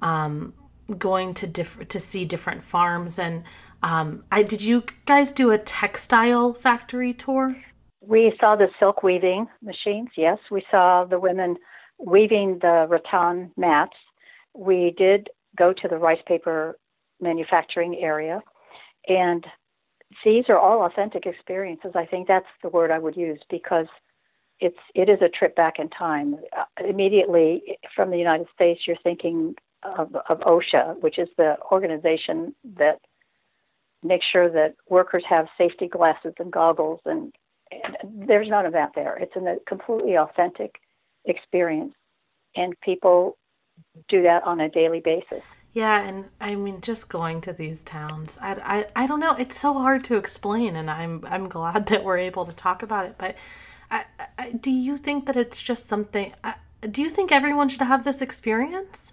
um, 0.00 0.54
going 0.98 1.34
to 1.34 1.46
diff- 1.46 1.88
to 1.88 2.00
see 2.00 2.24
different 2.24 2.62
farms 2.62 3.18
and 3.18 3.44
um, 3.82 4.24
I 4.32 4.42
did 4.42 4.62
you 4.62 4.84
guys 5.04 5.32
do 5.32 5.50
a 5.50 5.58
textile 5.58 6.54
factory 6.54 7.12
tour? 7.12 7.56
We 8.00 8.32
saw 8.40 8.56
the 8.56 8.68
silk 8.78 9.02
weaving 9.02 9.46
machines. 9.62 10.08
Yes, 10.16 10.38
we 10.50 10.64
saw 10.70 11.04
the 11.04 11.18
women 11.18 11.56
weaving 11.98 12.58
the 12.62 12.86
rattan 12.88 13.52
mats. 13.56 13.96
We 14.54 14.94
did 14.96 15.28
go 15.56 15.72
to 15.72 15.88
the 15.88 15.98
rice 15.98 16.20
paper 16.26 16.78
manufacturing 17.20 17.96
area, 17.96 18.42
and 19.08 19.44
these 20.24 20.44
are 20.48 20.58
all 20.58 20.86
authentic 20.86 21.26
experiences. 21.26 21.92
I 21.94 22.06
think 22.06 22.28
that's 22.28 22.46
the 22.62 22.68
word 22.68 22.90
I 22.90 22.98
would 22.98 23.16
use 23.16 23.40
because 23.50 23.86
it's 24.60 24.78
it 24.94 25.08
is 25.08 25.18
a 25.20 25.28
trip 25.28 25.54
back 25.56 25.74
in 25.78 25.88
time. 25.90 26.36
Uh, 26.56 26.64
immediately 26.88 27.78
from 27.94 28.10
the 28.10 28.18
United 28.18 28.46
States, 28.54 28.80
you're 28.86 28.96
thinking 29.02 29.54
of, 29.82 30.14
of 30.28 30.40
OSHA, 30.40 31.00
which 31.00 31.18
is 31.18 31.28
the 31.36 31.56
organization 31.70 32.54
that 32.76 33.00
makes 34.02 34.26
sure 34.30 34.50
that 34.50 34.74
workers 34.88 35.24
have 35.28 35.46
safety 35.58 35.88
glasses 35.88 36.34
and 36.38 36.52
goggles, 36.52 37.00
and, 37.04 37.34
and 37.70 38.28
there's 38.28 38.48
none 38.48 38.66
of 38.66 38.72
that 38.72 38.92
there. 38.94 39.16
It's 39.16 39.36
a 39.36 39.56
completely 39.66 40.16
authentic 40.16 40.76
experience, 41.24 41.94
and 42.54 42.78
people 42.80 43.36
do 44.08 44.22
that 44.22 44.44
on 44.44 44.60
a 44.60 44.68
daily 44.68 45.00
basis. 45.00 45.42
Yeah, 45.72 46.00
and 46.00 46.26
I 46.40 46.54
mean, 46.54 46.80
just 46.80 47.10
going 47.10 47.42
to 47.42 47.52
these 47.52 47.82
towns, 47.82 48.38
I, 48.40 48.86
I, 48.96 49.04
I 49.04 49.06
don't 49.06 49.20
know. 49.20 49.32
It's 49.32 49.58
so 49.58 49.74
hard 49.74 50.04
to 50.04 50.16
explain, 50.16 50.74
and 50.74 50.90
I'm 50.90 51.22
I'm 51.26 51.48
glad 51.48 51.86
that 51.88 52.02
we're 52.02 52.18
able 52.18 52.46
to 52.46 52.52
talk 52.52 52.82
about 52.82 53.04
it. 53.04 53.16
But 53.18 53.36
I, 53.90 54.04
I, 54.38 54.52
do 54.52 54.70
you 54.70 54.96
think 54.96 55.26
that 55.26 55.36
it's 55.36 55.60
just 55.60 55.86
something? 55.86 56.32
do 56.90 57.02
you 57.02 57.10
think 57.10 57.32
everyone 57.32 57.68
should 57.68 57.82
have 57.82 58.04
this 58.04 58.22
experience? 58.22 59.12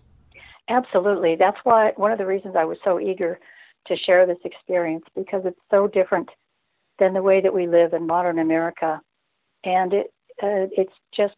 Absolutely. 0.70 1.36
That's 1.36 1.58
why 1.64 1.92
one 1.98 2.12
of 2.12 2.18
the 2.18 2.26
reasons 2.26 2.56
I 2.58 2.66
was 2.66 2.78
so 2.84 3.00
eager 3.00 3.40
to 3.88 3.98
share 3.98 4.26
this 4.26 4.38
experience 4.46 5.04
because 5.16 5.42
it's 5.46 5.60
so 5.70 5.88
different 5.88 6.30
than 7.00 7.14
the 7.14 7.22
way 7.22 7.42
that 7.42 7.54
we 7.54 7.68
live 7.68 7.94
in 7.94 8.08
modern 8.08 8.40
America, 8.40 9.02
and 9.66 9.94
it 9.94 10.14
uh, 10.42 10.68
it's 10.76 10.94
just 11.16 11.36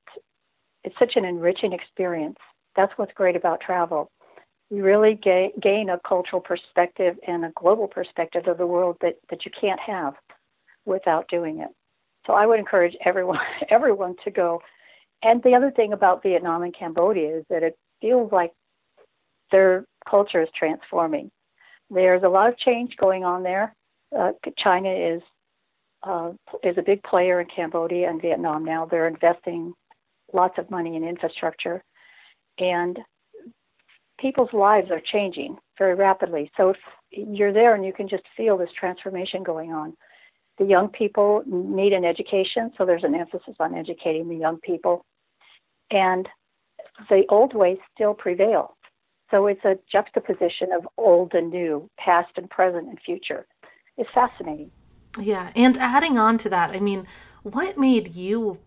it's 0.84 0.96
such 1.00 1.16
an 1.16 1.26
enriching 1.26 1.74
experience. 1.74 2.38
That's 2.76 2.94
what's 2.98 3.14
great 3.14 3.36
about 3.36 3.62
travel 3.62 4.12
you 4.70 4.84
really 4.84 5.16
ga- 5.24 5.54
gain 5.62 5.90
a 5.90 6.00
cultural 6.08 6.42
perspective 6.42 7.16
and 7.28 7.46
a 7.46 7.52
global 7.56 7.88
perspective 7.88 8.48
of 8.48 8.58
the 8.58 8.66
world 8.66 8.98
that, 9.02 9.16
that 9.30 9.46
you 9.46 9.52
can't 9.60 9.80
have 9.80 10.14
without 10.86 11.28
doing 11.30 11.60
it. 11.60 11.70
So 12.26 12.34
I 12.34 12.46
would 12.46 12.60
encourage 12.60 12.96
everyone 13.06 13.40
everyone 13.70 14.16
to 14.24 14.32
go. 14.32 14.62
And 15.24 15.42
the 15.44 15.56
other 15.56 15.72
thing 15.72 15.94
about 15.94 16.24
Vietnam 16.24 16.64
and 16.64 16.76
Cambodia 16.78 17.38
is 17.38 17.46
that 17.50 17.64
it 17.64 17.78
feels 18.02 18.32
like 18.32 18.52
their 19.52 19.86
culture 20.10 20.42
is 20.42 20.50
transforming. 20.58 21.32
There's 21.90 22.24
a 22.24 22.30
lot 22.30 22.50
of 22.50 22.58
change 22.58 22.96
going 22.98 23.24
on 23.24 23.44
there. 23.44 23.76
Uh, 24.18 24.32
China 24.58 24.90
is 24.90 25.22
uh, 26.04 26.32
is 26.64 26.78
a 26.78 26.84
big 26.84 27.02
player 27.04 27.42
in 27.42 27.48
Cambodia 27.54 28.10
and 28.10 28.22
Vietnam 28.22 28.64
now. 28.64 28.86
They're 28.86 29.08
investing 29.08 29.74
lots 30.34 30.58
of 30.58 30.70
money 30.70 30.96
in 30.96 31.04
infrastructure, 31.04 31.84
and 32.60 33.00
people's 34.20 34.54
lives 34.54 34.92
are 34.92 35.02
changing 35.12 35.58
very 35.78 35.96
rapidly. 35.96 36.52
So 36.58 36.70
if 36.70 36.78
you're 37.12 37.54
there 37.54 37.76
and 37.76 37.86
you 37.86 37.94
can 37.94 38.08
just 38.08 38.24
feel 38.36 38.58
this 38.58 38.70
transformation 38.78 39.44
going 39.44 39.72
on. 39.72 39.96
The 40.58 40.66
young 40.66 40.90
people 40.90 41.44
need 41.46 41.94
an 41.94 42.06
education, 42.06 42.72
so 42.78 42.86
there's 42.86 43.04
an 43.04 43.16
emphasis 43.16 43.56
on 43.60 43.76
educating 43.76 44.30
the 44.30 44.36
young 44.36 44.58
people. 44.58 45.04
And 45.92 46.28
the 47.10 47.24
old 47.30 47.54
ways 47.54 47.78
still 47.94 48.14
prevail. 48.14 48.75
So 49.32 49.48
it's 49.48 49.66
a 49.66 49.78
juxtaposition 49.92 50.72
of 50.72 50.88
old 50.98 51.34
and 51.34 51.50
new, 51.50 51.90
past 51.98 52.32
and 52.38 52.50
present 52.50 52.88
and 52.88 53.00
future. 53.00 53.46
It's 53.98 54.10
fascinating. 54.14 54.72
Yeah, 55.20 55.52
and 55.56 55.78
adding 55.78 56.18
on 56.18 56.38
to 56.40 56.50
that, 56.50 56.72
I 56.72 56.80
mean, 56.80 57.08
what 57.44 57.78
made 57.78 58.16
you 58.16 58.60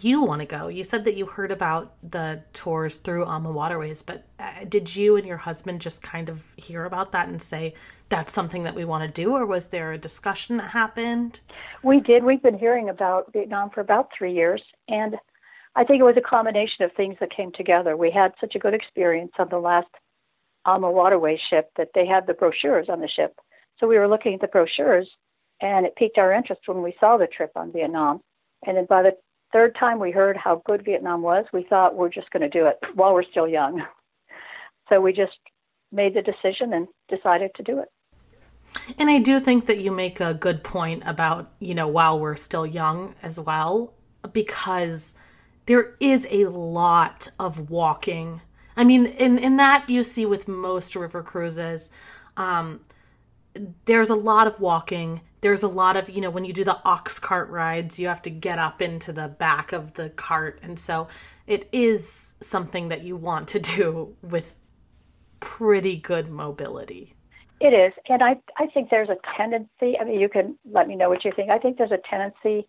you 0.00 0.22
want 0.22 0.40
to 0.40 0.46
go. 0.46 0.68
You 0.68 0.82
said 0.82 1.04
that 1.04 1.16
you 1.16 1.26
heard 1.26 1.52
about 1.52 1.94
the 2.08 2.42
tours 2.52 2.98
through 2.98 3.26
AMA 3.26 3.52
Waterways, 3.52 4.02
but 4.02 4.26
uh, 4.38 4.64
did 4.68 4.94
you 4.94 5.16
and 5.16 5.26
your 5.26 5.36
husband 5.36 5.80
just 5.80 6.00
kind 6.00 6.28
of 6.28 6.42
hear 6.56 6.84
about 6.84 7.12
that 7.12 7.28
and 7.28 7.40
say 7.40 7.74
that's 8.08 8.32
something 8.32 8.62
that 8.62 8.74
we 8.74 8.84
want 8.84 9.04
to 9.04 9.22
do, 9.22 9.34
or 9.34 9.44
was 9.44 9.66
there 9.66 9.92
a 9.92 9.98
discussion 9.98 10.56
that 10.56 10.70
happened? 10.70 11.40
We 11.82 12.00
did. 12.00 12.24
We've 12.24 12.42
been 12.42 12.58
hearing 12.58 12.88
about 12.88 13.32
Vietnam 13.32 13.70
for 13.70 13.80
about 13.80 14.10
three 14.16 14.32
years, 14.32 14.62
and 14.88 15.16
I 15.76 15.84
think 15.84 16.00
it 16.00 16.04
was 16.04 16.16
a 16.16 16.28
combination 16.28 16.84
of 16.84 16.92
things 16.92 17.16
that 17.20 17.34
came 17.34 17.52
together. 17.52 17.96
We 17.96 18.10
had 18.10 18.32
such 18.40 18.54
a 18.54 18.58
good 18.58 18.74
experience 18.74 19.32
on 19.38 19.48
the 19.48 19.58
last 19.58 19.88
AMA 20.66 20.90
Waterway 20.90 21.40
ship 21.50 21.70
that 21.76 21.90
they 21.94 22.06
had 22.06 22.26
the 22.26 22.34
brochures 22.34 22.88
on 22.88 23.00
the 23.00 23.08
ship. 23.08 23.34
So 23.78 23.86
we 23.86 23.98
were 23.98 24.08
looking 24.08 24.34
at 24.34 24.40
the 24.40 24.48
brochures, 24.48 25.08
and 25.60 25.86
it 25.86 25.96
piqued 25.96 26.18
our 26.18 26.32
interest 26.32 26.62
when 26.66 26.82
we 26.82 26.96
saw 26.98 27.16
the 27.16 27.26
trip 27.26 27.52
on 27.56 27.72
Vietnam. 27.72 28.20
And 28.66 28.76
then 28.76 28.86
by 28.86 29.02
the 29.02 29.16
third 29.52 29.76
time 29.78 29.98
we 29.98 30.10
heard 30.10 30.36
how 30.36 30.62
good 30.66 30.84
Vietnam 30.84 31.22
was, 31.22 31.44
we 31.52 31.66
thought 31.68 31.96
we're 31.96 32.10
just 32.10 32.30
going 32.30 32.42
to 32.42 32.48
do 32.48 32.66
it 32.66 32.78
while 32.94 33.14
we're 33.14 33.22
still 33.22 33.48
young. 33.48 33.82
So 34.88 35.02
we 35.02 35.12
just 35.12 35.36
made 35.92 36.14
the 36.14 36.22
decision 36.22 36.72
and 36.72 36.88
decided 37.10 37.50
to 37.56 37.62
do 37.62 37.78
it. 37.80 37.88
And 38.98 39.10
I 39.10 39.18
do 39.18 39.40
think 39.40 39.66
that 39.66 39.78
you 39.78 39.90
make 39.90 40.18
a 40.18 40.34
good 40.34 40.64
point 40.64 41.02
about, 41.06 41.52
you 41.58 41.74
know, 41.74 41.88
while 41.88 42.18
we're 42.18 42.36
still 42.36 42.66
young 42.66 43.14
as 43.22 43.38
well, 43.38 43.92
because 44.32 45.14
there 45.68 45.94
is 46.00 46.26
a 46.30 46.46
lot 46.46 47.28
of 47.38 47.68
walking. 47.68 48.40
I 48.74 48.84
mean, 48.84 49.04
in, 49.04 49.38
in 49.38 49.58
that 49.58 49.90
you 49.90 50.02
see 50.02 50.24
with 50.24 50.48
most 50.48 50.96
river 50.96 51.22
cruises, 51.22 51.90
um, 52.38 52.80
there's 53.84 54.08
a 54.08 54.14
lot 54.14 54.46
of 54.46 54.58
walking. 54.60 55.20
There's 55.42 55.62
a 55.62 55.68
lot 55.68 55.98
of 55.98 56.08
you 56.08 56.22
know 56.22 56.30
when 56.30 56.46
you 56.46 56.54
do 56.54 56.64
the 56.64 56.80
ox 56.84 57.18
cart 57.18 57.50
rides 57.50 57.98
you 57.98 58.08
have 58.08 58.22
to 58.22 58.30
get 58.30 58.58
up 58.58 58.80
into 58.80 59.12
the 59.12 59.28
back 59.28 59.72
of 59.72 59.92
the 59.94 60.08
cart. 60.08 60.58
And 60.62 60.78
so 60.78 61.08
it 61.46 61.68
is 61.70 62.34
something 62.40 62.88
that 62.88 63.02
you 63.02 63.16
want 63.16 63.48
to 63.48 63.60
do 63.60 64.16
with 64.22 64.54
pretty 65.40 65.96
good 65.96 66.30
mobility. 66.30 67.14
It 67.60 67.74
is. 67.74 67.92
And 68.08 68.22
i 68.22 68.36
i 68.56 68.68
think 68.68 68.88
there's 68.88 69.10
a 69.10 69.18
tendency 69.36 69.98
i 70.00 70.04
mean 70.04 70.18
you 70.18 70.30
can 70.30 70.56
let 70.64 70.88
me 70.88 70.96
know 70.96 71.10
what 71.10 71.26
you 71.26 71.32
think. 71.36 71.50
I 71.50 71.58
think 71.58 71.76
there's 71.76 71.92
a 71.92 72.00
tendency 72.08 72.66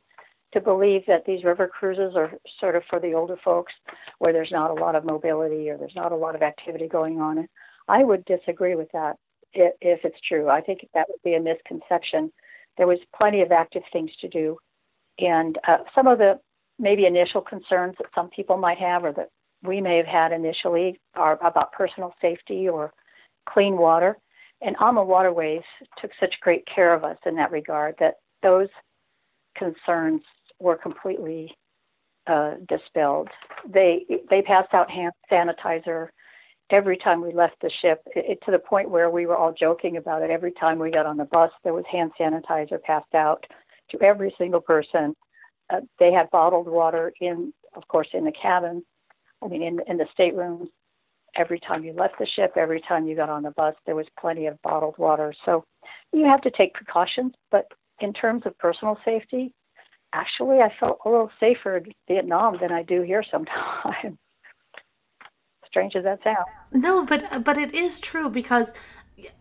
to 0.53 0.61
believe 0.61 1.01
that 1.07 1.25
these 1.25 1.43
river 1.43 1.67
cruises 1.67 2.15
are 2.15 2.31
sort 2.59 2.75
of 2.75 2.83
for 2.89 2.99
the 2.99 3.13
older 3.13 3.37
folks 3.43 3.73
where 4.17 4.33
there's 4.33 4.51
not 4.51 4.71
a 4.71 4.81
lot 4.81 4.95
of 4.95 5.05
mobility 5.05 5.69
or 5.69 5.77
there's 5.77 5.95
not 5.95 6.11
a 6.11 6.15
lot 6.15 6.35
of 6.35 6.41
activity 6.41 6.87
going 6.87 7.19
on 7.19 7.47
i 7.87 8.03
would 8.03 8.23
disagree 8.25 8.75
with 8.75 8.87
that 8.93 9.15
if, 9.53 9.73
if 9.81 9.99
it's 10.03 10.19
true 10.27 10.49
i 10.49 10.59
think 10.61 10.79
that 10.93 11.07
would 11.09 11.21
be 11.23 11.35
a 11.35 11.39
misconception 11.39 12.31
there 12.79 12.87
was 12.87 12.97
plenty 13.15 13.41
of 13.41 13.51
active 13.51 13.83
things 13.93 14.09
to 14.21 14.27
do. 14.29 14.57
And 15.19 15.59
uh, 15.67 15.79
some 15.93 16.07
of 16.07 16.17
the 16.17 16.39
maybe 16.79 17.05
initial 17.05 17.41
concerns 17.41 17.95
that 17.99 18.07
some 18.15 18.29
people 18.29 18.57
might 18.57 18.79
have 18.79 19.03
or 19.03 19.11
that 19.11 19.29
we 19.61 19.81
may 19.81 19.97
have 19.97 20.05
had 20.05 20.31
initially 20.31 20.97
are 21.13 21.37
about 21.45 21.73
personal 21.73 22.13
safety 22.21 22.69
or 22.69 22.93
clean 23.47 23.77
water. 23.77 24.17
And 24.61 24.77
AMA 24.79 25.03
Waterways 25.03 25.61
took 26.01 26.11
such 26.19 26.33
great 26.41 26.65
care 26.73 26.93
of 26.93 27.03
us 27.03 27.17
in 27.25 27.35
that 27.35 27.51
regard 27.51 27.95
that 27.99 28.15
those 28.41 28.69
concerns 29.57 30.21
were 30.59 30.77
completely 30.77 31.55
uh, 32.27 32.55
dispelled. 32.67 33.29
They 33.67 34.05
they 34.29 34.41
passed 34.41 34.73
out 34.73 34.89
hand 34.89 35.13
sanitizer 35.31 36.09
every 36.71 36.97
time 36.97 37.21
we 37.21 37.33
left 37.33 37.55
the 37.61 37.71
ship, 37.81 38.01
it, 38.15 38.39
to 38.45 38.51
the 38.51 38.59
point 38.59 38.89
where 38.89 39.09
we 39.09 39.25
were 39.25 39.37
all 39.37 39.53
joking 39.53 39.97
about 39.97 40.21
it. 40.21 40.29
Every 40.29 40.51
time 40.51 40.77
we 40.77 40.91
got 40.91 41.05
on 41.05 41.17
the 41.17 41.25
bus, 41.25 41.51
there 41.63 41.73
was 41.73 41.85
hand 41.91 42.11
sanitizer 42.19 42.81
passed 42.81 43.15
out 43.15 43.43
to 43.89 44.01
every 44.01 44.33
single 44.37 44.61
person. 44.61 45.15
Uh, 45.71 45.81
they 45.99 46.11
had 46.11 46.29
bottled 46.31 46.67
water 46.67 47.11
in, 47.21 47.53
of 47.75 47.87
course, 47.87 48.07
in 48.13 48.25
the 48.25 48.31
cabin. 48.31 48.83
I 49.43 49.47
mean, 49.47 49.63
in 49.63 49.79
in 49.87 49.97
the 49.97 50.07
staterooms. 50.13 50.69
Every 51.35 51.59
time 51.59 51.83
you 51.83 51.93
left 51.93 52.15
the 52.17 52.25
ship, 52.25 52.53
every 52.55 52.81
time 52.81 53.07
you 53.07 53.15
got 53.15 53.29
on 53.29 53.43
the 53.43 53.51
bus, 53.51 53.75
there 53.85 53.95
was 53.95 54.07
plenty 54.19 54.47
of 54.47 54.59
bottled 54.63 54.97
water. 54.97 55.31
So 55.45 55.63
you 56.11 56.25
have 56.25 56.41
to 56.41 56.51
take 56.51 56.73
precautions. 56.73 57.33
But 57.51 57.67
in 58.01 58.13
terms 58.13 58.41
of 58.45 58.57
personal 58.57 58.97
safety, 59.05 59.53
actually, 60.13 60.57
I 60.57 60.71
felt 60.79 60.99
a 61.05 61.09
little 61.09 61.31
safer 61.39 61.77
in 61.77 61.93
Vietnam 62.07 62.57
than 62.59 62.71
I 62.71 62.83
do 62.83 63.01
here 63.01 63.23
sometimes 63.29 64.17
strange 65.65 65.95
as 65.95 66.03
that 66.03 66.19
sounds. 66.23 66.47
No, 66.71 67.05
but 67.05 67.43
but 67.43 67.57
it 67.57 67.73
is 67.73 67.99
true 67.99 68.29
because 68.29 68.73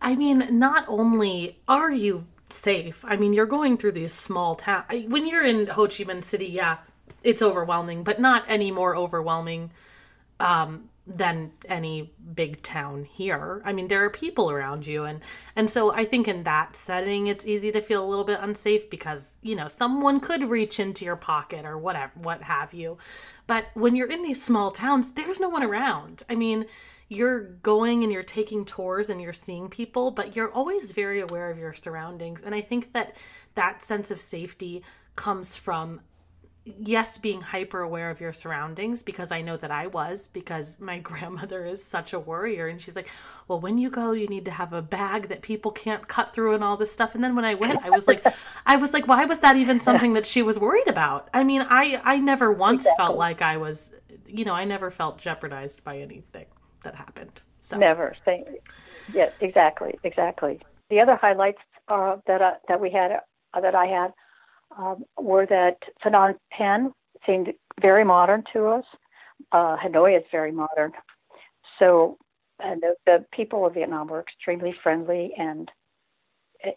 I 0.01 0.15
mean, 0.15 0.47
not 0.51 0.85
only 0.87 1.59
are 1.67 1.91
you 1.91 2.25
safe, 2.49 3.03
I 3.07 3.15
mean, 3.15 3.33
you're 3.33 3.45
going 3.45 3.77
through 3.77 3.93
these 3.93 4.13
small 4.13 4.55
towns. 4.55 4.85
When 5.07 5.27
you're 5.27 5.45
in 5.45 5.67
Ho 5.67 5.85
Chi 5.85 6.03
Minh 6.03 6.23
City, 6.23 6.47
yeah, 6.47 6.77
it's 7.23 7.41
overwhelming, 7.41 8.03
but 8.03 8.19
not 8.19 8.43
any 8.47 8.71
more 8.71 8.95
overwhelming 8.95 9.71
um, 10.39 10.89
than 11.09 11.51
any 11.67 12.13
big 12.35 12.61
town 12.61 13.03
here. 13.03 13.63
I 13.65 13.73
mean, 13.73 13.87
there 13.87 14.05
are 14.05 14.09
people 14.11 14.51
around 14.51 14.85
you 14.85 15.03
and 15.03 15.21
and 15.55 15.69
so 15.69 15.91
I 15.91 16.05
think 16.05 16.27
in 16.27 16.43
that 16.43 16.75
setting 16.75 17.27
it's 17.27 17.45
easy 17.45 17.71
to 17.71 17.81
feel 17.81 18.05
a 18.05 18.07
little 18.07 18.23
bit 18.23 18.39
unsafe 18.41 18.89
because, 18.89 19.33
you 19.41 19.55
know, 19.55 19.67
someone 19.67 20.19
could 20.19 20.49
reach 20.49 20.79
into 20.79 21.05
your 21.05 21.15
pocket 21.15 21.65
or 21.65 21.77
whatever 21.77 22.11
what 22.15 22.43
have 22.43 22.73
you. 22.73 22.99
But 23.47 23.65
when 23.73 23.95
you're 23.95 24.11
in 24.11 24.21
these 24.21 24.43
small 24.43 24.69
towns, 24.69 25.13
there's 25.13 25.39
no 25.39 25.49
one 25.49 25.63
around. 25.63 26.23
I 26.29 26.35
mean, 26.35 26.67
you're 27.07 27.39
going 27.63 28.03
and 28.03 28.13
you're 28.13 28.21
taking 28.21 28.63
tours 28.63 29.09
and 29.09 29.19
you're 29.19 29.33
seeing 29.33 29.67
people, 29.67 30.11
but 30.11 30.35
you're 30.35 30.51
always 30.51 30.91
very 30.91 31.21
aware 31.21 31.49
of 31.49 31.57
your 31.57 31.73
surroundings. 31.73 32.43
And 32.43 32.53
I 32.53 32.61
think 32.61 32.93
that 32.93 33.15
that 33.55 33.83
sense 33.83 34.11
of 34.11 34.21
safety 34.21 34.83
comes 35.15 35.57
from 35.57 36.01
yes 36.77 37.17
being 37.17 37.41
hyper 37.41 37.81
aware 37.81 38.09
of 38.09 38.21
your 38.21 38.33
surroundings 38.33 39.03
because 39.03 39.31
i 39.31 39.41
know 39.41 39.57
that 39.57 39.71
i 39.71 39.87
was 39.87 40.27
because 40.27 40.79
my 40.79 40.99
grandmother 41.09 41.65
is 41.65 41.83
such 41.83 42.13
a 42.13 42.19
worrier 42.19 42.67
and 42.67 42.81
she's 42.81 42.95
like 42.95 43.09
well 43.47 43.59
when 43.59 43.77
you 43.77 43.89
go 43.89 44.11
you 44.11 44.27
need 44.27 44.45
to 44.45 44.51
have 44.51 44.73
a 44.73 44.81
bag 44.81 45.29
that 45.29 45.41
people 45.41 45.71
can't 45.71 46.07
cut 46.07 46.33
through 46.33 46.53
and 46.53 46.63
all 46.63 46.77
this 46.77 46.91
stuff. 46.91 47.15
And 47.15 47.23
then 47.23 47.35
when 47.35 47.45
i 47.45 47.53
went 47.53 47.83
i 47.83 47.89
was 47.89 48.07
like 48.07 48.25
i 48.65 48.75
was 48.75 48.93
like 48.93 49.07
why 49.07 49.25
was 49.25 49.39
that 49.39 49.55
even 49.55 49.79
something 49.89 50.13
that 50.13 50.25
she 50.25 50.41
was 50.41 50.59
worried 50.59 50.87
about? 50.87 51.29
I 51.33 51.43
mean 51.43 51.61
i 51.69 51.99
i 52.03 52.17
never 52.17 52.51
once 52.51 52.83
exactly. 52.83 53.05
felt 53.05 53.17
like 53.17 53.41
i 53.41 53.57
was 53.57 53.93
you 54.27 54.45
know 54.45 54.53
i 54.53 54.63
never 54.63 54.91
felt 54.91 55.17
jeopardized 55.17 55.83
by 55.83 55.99
anything 55.99 56.45
that 56.83 56.95
happened 56.95 57.41
so. 57.61 57.77
Never. 57.77 58.15
Yeah 59.13 59.29
exactly 59.41 59.99
exactly. 60.03 60.59
The 60.89 60.99
other 60.99 61.15
highlights 61.15 61.59
uh, 61.87 62.17
that 62.25 62.41
uh, 62.41 62.53
that 62.67 62.81
we 62.81 62.89
had 62.89 63.11
uh, 63.53 63.61
that 63.61 63.75
i 63.75 63.85
had 63.85 64.11
um, 64.77 65.03
were 65.17 65.45
that 65.45 65.77
Phnom 66.03 66.35
Penh 66.51 66.91
seemed 67.25 67.53
very 67.81 68.03
modern 68.03 68.43
to 68.53 68.67
us. 68.67 68.85
Uh, 69.51 69.77
Hanoi 69.77 70.17
is 70.17 70.23
very 70.31 70.51
modern. 70.51 70.91
So, 71.79 72.17
and 72.59 72.81
the, 72.81 72.95
the 73.05 73.25
people 73.31 73.65
of 73.65 73.73
Vietnam 73.73 74.07
were 74.07 74.19
extremely 74.19 74.73
friendly 74.83 75.33
and 75.37 75.71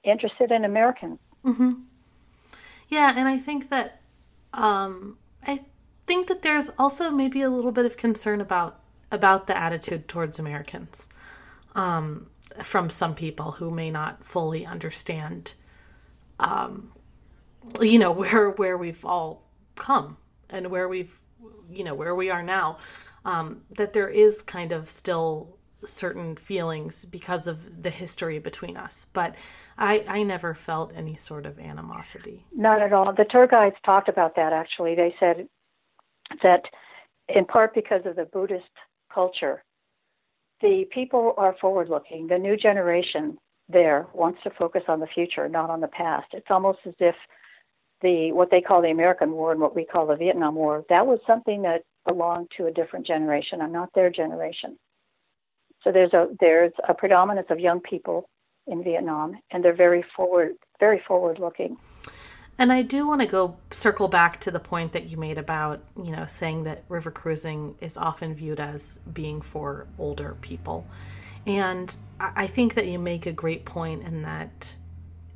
interested 0.04 0.52
in 0.52 0.64
Americans. 0.64 1.18
Mm-hmm. 1.44 1.70
Yeah, 2.88 3.14
and 3.16 3.26
I 3.26 3.38
think 3.38 3.70
that 3.70 4.00
um, 4.52 5.16
I 5.46 5.64
think 6.06 6.28
that 6.28 6.42
there's 6.42 6.70
also 6.78 7.10
maybe 7.10 7.42
a 7.42 7.50
little 7.50 7.72
bit 7.72 7.86
of 7.86 7.96
concern 7.96 8.40
about 8.40 8.80
about 9.10 9.46
the 9.46 9.56
attitude 9.56 10.08
towards 10.08 10.38
Americans 10.38 11.06
um, 11.74 12.28
from 12.62 12.90
some 12.90 13.14
people 13.14 13.52
who 13.52 13.70
may 13.70 13.90
not 13.90 14.24
fully 14.24 14.64
understand 14.64 15.54
um, 16.38 16.92
you 17.80 17.98
know 17.98 18.12
where 18.22 18.50
where 18.50 18.76
we've 18.76 19.04
all 19.04 19.48
come 19.76 20.16
and 20.50 20.70
where 20.70 20.88
we've 20.88 21.18
you 21.70 21.84
know 21.84 21.94
where 21.94 22.14
we 22.14 22.30
are 22.30 22.42
now 22.42 22.78
um, 23.24 23.62
that 23.70 23.92
there 23.92 24.08
is 24.08 24.42
kind 24.42 24.72
of 24.72 24.90
still 24.90 25.56
certain 25.84 26.36
feelings 26.36 27.04
because 27.04 27.46
of 27.46 27.82
the 27.82 27.90
history 27.90 28.38
between 28.38 28.76
us. 28.76 29.06
But 29.12 29.34
i 29.78 30.04
i 30.08 30.22
never 30.22 30.54
felt 30.54 30.92
any 30.94 31.16
sort 31.16 31.46
of 31.46 31.58
animosity. 31.58 32.44
Not 32.54 32.82
at 32.82 32.92
all. 32.92 33.12
The 33.12 33.26
tour 33.28 33.46
guides 33.46 33.76
talked 33.84 34.08
about 34.08 34.36
that 34.36 34.52
actually. 34.52 34.94
They 34.94 35.14
said 35.18 35.48
that 36.42 36.62
in 37.28 37.44
part 37.44 37.74
because 37.74 38.02
of 38.04 38.16
the 38.16 38.24
buddhist 38.24 38.64
culture 39.12 39.62
the 40.60 40.86
people 40.90 41.34
are 41.36 41.54
forward 41.60 41.88
looking 41.88 42.26
the 42.26 42.38
new 42.38 42.56
generation 42.56 43.36
there 43.68 44.06
wants 44.14 44.38
to 44.42 44.50
focus 44.58 44.82
on 44.88 45.00
the 45.00 45.06
future 45.06 45.48
not 45.48 45.70
on 45.70 45.80
the 45.80 45.88
past. 45.88 46.26
It's 46.32 46.50
almost 46.50 46.78
as 46.86 46.94
if 46.98 47.14
the 48.02 48.32
what 48.32 48.50
they 48.50 48.60
call 48.60 48.82
the 48.82 48.90
American 48.90 49.32
War 49.32 49.52
and 49.52 49.60
what 49.60 49.74
we 49.74 49.84
call 49.84 50.06
the 50.06 50.16
Vietnam 50.16 50.54
War, 50.54 50.84
that 50.88 51.06
was 51.06 51.20
something 51.26 51.62
that 51.62 51.82
belonged 52.06 52.50
to 52.56 52.66
a 52.66 52.72
different 52.72 53.06
generation 53.06 53.60
and 53.60 53.72
not 53.72 53.90
their 53.94 54.10
generation. 54.10 54.76
So 55.82 55.92
there's 55.92 56.12
a 56.12 56.28
there's 56.40 56.72
a 56.88 56.94
predominance 56.94 57.48
of 57.50 57.58
young 57.58 57.80
people 57.80 58.28
in 58.66 58.84
Vietnam, 58.84 59.34
and 59.50 59.64
they're 59.64 59.74
very 59.74 60.04
forward 60.16 60.52
very 60.78 61.02
forward 61.06 61.38
looking. 61.38 61.76
And 62.58 62.72
I 62.72 62.82
do 62.82 63.06
want 63.06 63.20
to 63.22 63.26
go 63.26 63.56
circle 63.70 64.08
back 64.08 64.38
to 64.40 64.50
the 64.50 64.60
point 64.60 64.92
that 64.92 65.08
you 65.08 65.16
made 65.16 65.38
about, 65.38 65.80
you 65.96 66.12
know, 66.12 66.26
saying 66.26 66.64
that 66.64 66.84
river 66.88 67.10
cruising 67.10 67.76
is 67.80 67.96
often 67.96 68.34
viewed 68.34 68.60
as 68.60 69.00
being 69.12 69.40
for 69.40 69.86
older 69.98 70.36
people. 70.42 70.86
And 71.46 71.96
I 72.20 72.46
think 72.46 72.74
that 72.74 72.86
you 72.86 72.98
make 72.98 73.26
a 73.26 73.32
great 73.32 73.64
point 73.64 74.04
in 74.04 74.22
that 74.22 74.76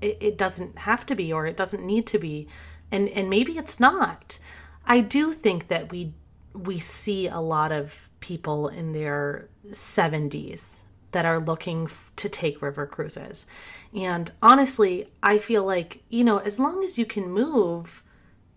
it, 0.00 0.18
it 0.20 0.38
doesn't 0.38 0.78
have 0.78 1.06
to 1.06 1.14
be 1.14 1.32
or 1.32 1.46
it 1.46 1.56
doesn't 1.56 1.84
need 1.84 2.06
to 2.08 2.18
be. 2.18 2.48
And 2.90 3.08
and 3.10 3.28
maybe 3.28 3.58
it's 3.58 3.80
not. 3.80 4.38
I 4.86 5.00
do 5.00 5.32
think 5.32 5.68
that 5.68 5.90
we 5.90 6.12
we 6.54 6.78
see 6.78 7.28
a 7.28 7.40
lot 7.40 7.72
of 7.72 8.08
people 8.20 8.68
in 8.68 8.92
their 8.92 9.48
70s 9.68 10.84
that 11.12 11.26
are 11.26 11.38
looking 11.38 11.84
f- 11.84 12.10
to 12.16 12.28
take 12.28 12.62
river 12.62 12.86
cruises. 12.86 13.46
And 13.94 14.30
honestly 14.42 15.08
i 15.22 15.38
feel 15.38 15.64
like 15.64 16.02
you 16.08 16.24
know 16.24 16.38
as 16.38 16.58
long 16.58 16.84
as 16.84 16.98
you 16.98 17.06
can 17.06 17.30
move 17.30 18.02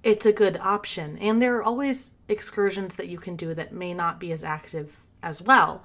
it's 0.02 0.26
a 0.26 0.32
good 0.32 0.58
option. 0.58 1.18
And 1.18 1.42
there 1.42 1.58
are 1.58 1.64
always 1.64 2.12
excursions 2.30 2.96
that 2.96 3.10
you 3.10 3.18
can 3.18 3.36
do 3.36 3.54
that 3.54 3.74
may 3.74 3.94
not 3.94 4.18
be 4.18 4.32
as 4.32 4.46
active 4.46 4.96
as 5.22 5.42
well. 5.42 5.84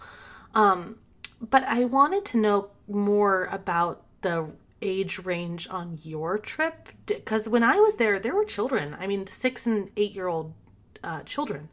Um, 0.55 0.97
but 1.41 1.65
i 1.65 1.85
wanted 1.85 2.25
to 2.25 2.37
know 2.39 2.69
more 2.89 3.47
about 3.51 4.03
the 4.23 4.47
age 4.85 5.19
range 5.19 5.67
on 5.69 5.99
your 6.03 6.39
trip? 6.39 6.89
Because 7.07 7.49
when 7.49 7.65
I 7.65 7.77
was 7.77 7.97
there, 7.97 8.21
there 8.21 8.35
were 8.35 8.45
children. 8.45 8.97
I 9.01 9.07
mean, 9.07 9.27
six 9.27 9.67
and 9.67 9.91
eight 9.97 10.15
year 10.15 10.29
old 10.29 10.55
uh, 11.03 11.23
children, 11.23 11.69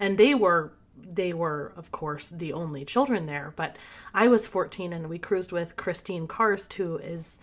and 0.00 0.16
they 0.16 0.34
were 0.34 0.72
they 0.96 1.32
were 1.32 1.72
of 1.76 1.90
course 1.90 2.30
the 2.30 2.52
only 2.52 2.84
children 2.84 3.26
there. 3.26 3.52
But 3.56 3.76
I 4.14 4.28
was 4.28 4.46
14, 4.46 4.92
and 4.92 5.08
we 5.08 5.18
cruised 5.18 5.52
with 5.52 5.76
Kristin 5.76 6.26
Karst, 6.26 6.74
who 6.74 6.98
is 6.98 7.38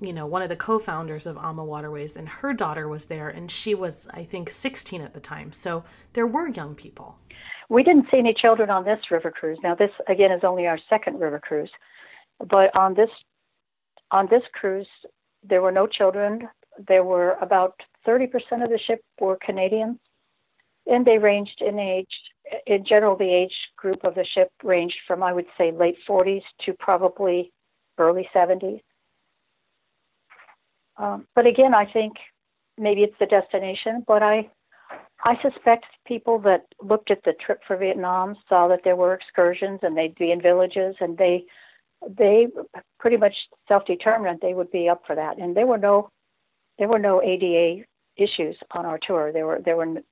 you 0.00 0.12
know 0.12 0.26
one 0.26 0.42
of 0.42 0.48
the 0.48 0.56
co-founders 0.56 1.26
of 1.26 1.38
AMA 1.38 1.64
Waterways, 1.64 2.16
and 2.16 2.28
her 2.28 2.52
daughter 2.52 2.88
was 2.88 3.06
there, 3.06 3.28
and 3.28 3.50
she 3.50 3.74
was 3.74 4.06
I 4.12 4.24
think 4.24 4.50
16 4.50 5.00
at 5.00 5.14
the 5.14 5.20
time. 5.20 5.52
So 5.52 5.84
there 6.12 6.26
were 6.26 6.48
young 6.48 6.74
people. 6.74 7.16
We 7.68 7.82
didn't 7.82 8.06
see 8.10 8.18
any 8.18 8.34
children 8.34 8.70
on 8.70 8.84
this 8.84 9.00
river 9.10 9.30
cruise. 9.30 9.58
Now 9.62 9.74
this 9.74 9.90
again 10.08 10.32
is 10.32 10.44
only 10.44 10.66
our 10.66 10.78
second 10.88 11.20
river 11.20 11.40
cruise, 11.40 11.70
but 12.38 12.76
on 12.76 12.94
this 12.94 13.10
on 14.10 14.28
this 14.30 14.42
cruise, 14.52 14.88
there 15.42 15.62
were 15.62 15.72
no 15.72 15.86
children. 15.86 16.48
There 16.88 17.04
were 17.04 17.32
about 17.40 17.74
30% 18.06 18.26
of 18.62 18.70
the 18.70 18.78
ship 18.86 19.00
were 19.20 19.38
Canadians, 19.44 19.98
and 20.86 21.04
they 21.04 21.18
ranged 21.18 21.60
in 21.60 21.78
age. 21.78 22.06
In 22.66 22.84
general, 22.84 23.16
the 23.16 23.32
age 23.32 23.54
group 23.76 24.04
of 24.04 24.14
the 24.14 24.24
ship 24.24 24.50
ranged 24.62 24.96
from, 25.06 25.22
I 25.22 25.32
would 25.32 25.46
say, 25.58 25.72
late 25.72 25.96
40s 26.08 26.42
to 26.64 26.74
probably 26.78 27.52
early 27.98 28.28
70s. 28.34 28.80
Um, 30.98 31.26
but 31.34 31.46
again, 31.46 31.74
I 31.74 31.90
think 31.92 32.14
maybe 32.78 33.02
it's 33.02 33.18
the 33.18 33.26
destination, 33.26 34.04
but 34.06 34.22
I 34.22 34.48
I 35.24 35.34
suspect 35.42 35.86
people 36.06 36.38
that 36.40 36.66
looked 36.80 37.10
at 37.10 37.24
the 37.24 37.32
trip 37.44 37.60
for 37.66 37.76
Vietnam 37.76 38.36
saw 38.48 38.68
that 38.68 38.80
there 38.84 38.96
were 38.96 39.14
excursions 39.14 39.80
and 39.82 39.96
they'd 39.96 40.14
be 40.14 40.30
in 40.30 40.40
villages 40.40 40.94
and 41.00 41.16
they 41.16 41.44
they 42.08 42.48
pretty 42.98 43.16
much 43.16 43.34
self-determined 43.68 44.40
they 44.40 44.54
would 44.54 44.70
be 44.70 44.88
up 44.88 45.02
for 45.06 45.16
that, 45.16 45.38
and 45.38 45.56
there 45.56 45.66
were 45.66 45.78
no 45.78 46.10
there 46.78 46.88
were 46.88 46.98
no 46.98 47.22
ADA 47.22 47.84
issues 48.16 48.56
on 48.72 48.86
our 48.86 48.98
tour. 48.98 49.32
There 49.32 49.46
were 49.46 49.60
there 49.64 49.76
were 49.76 50.02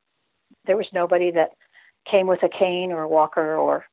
there 0.66 0.76
was 0.76 0.86
nobody 0.92 1.30
that 1.32 1.50
came 2.10 2.26
with 2.26 2.42
a 2.42 2.48
cane 2.48 2.92
or 2.92 3.02
a 3.02 3.08
walker 3.08 3.56
or 3.56 3.84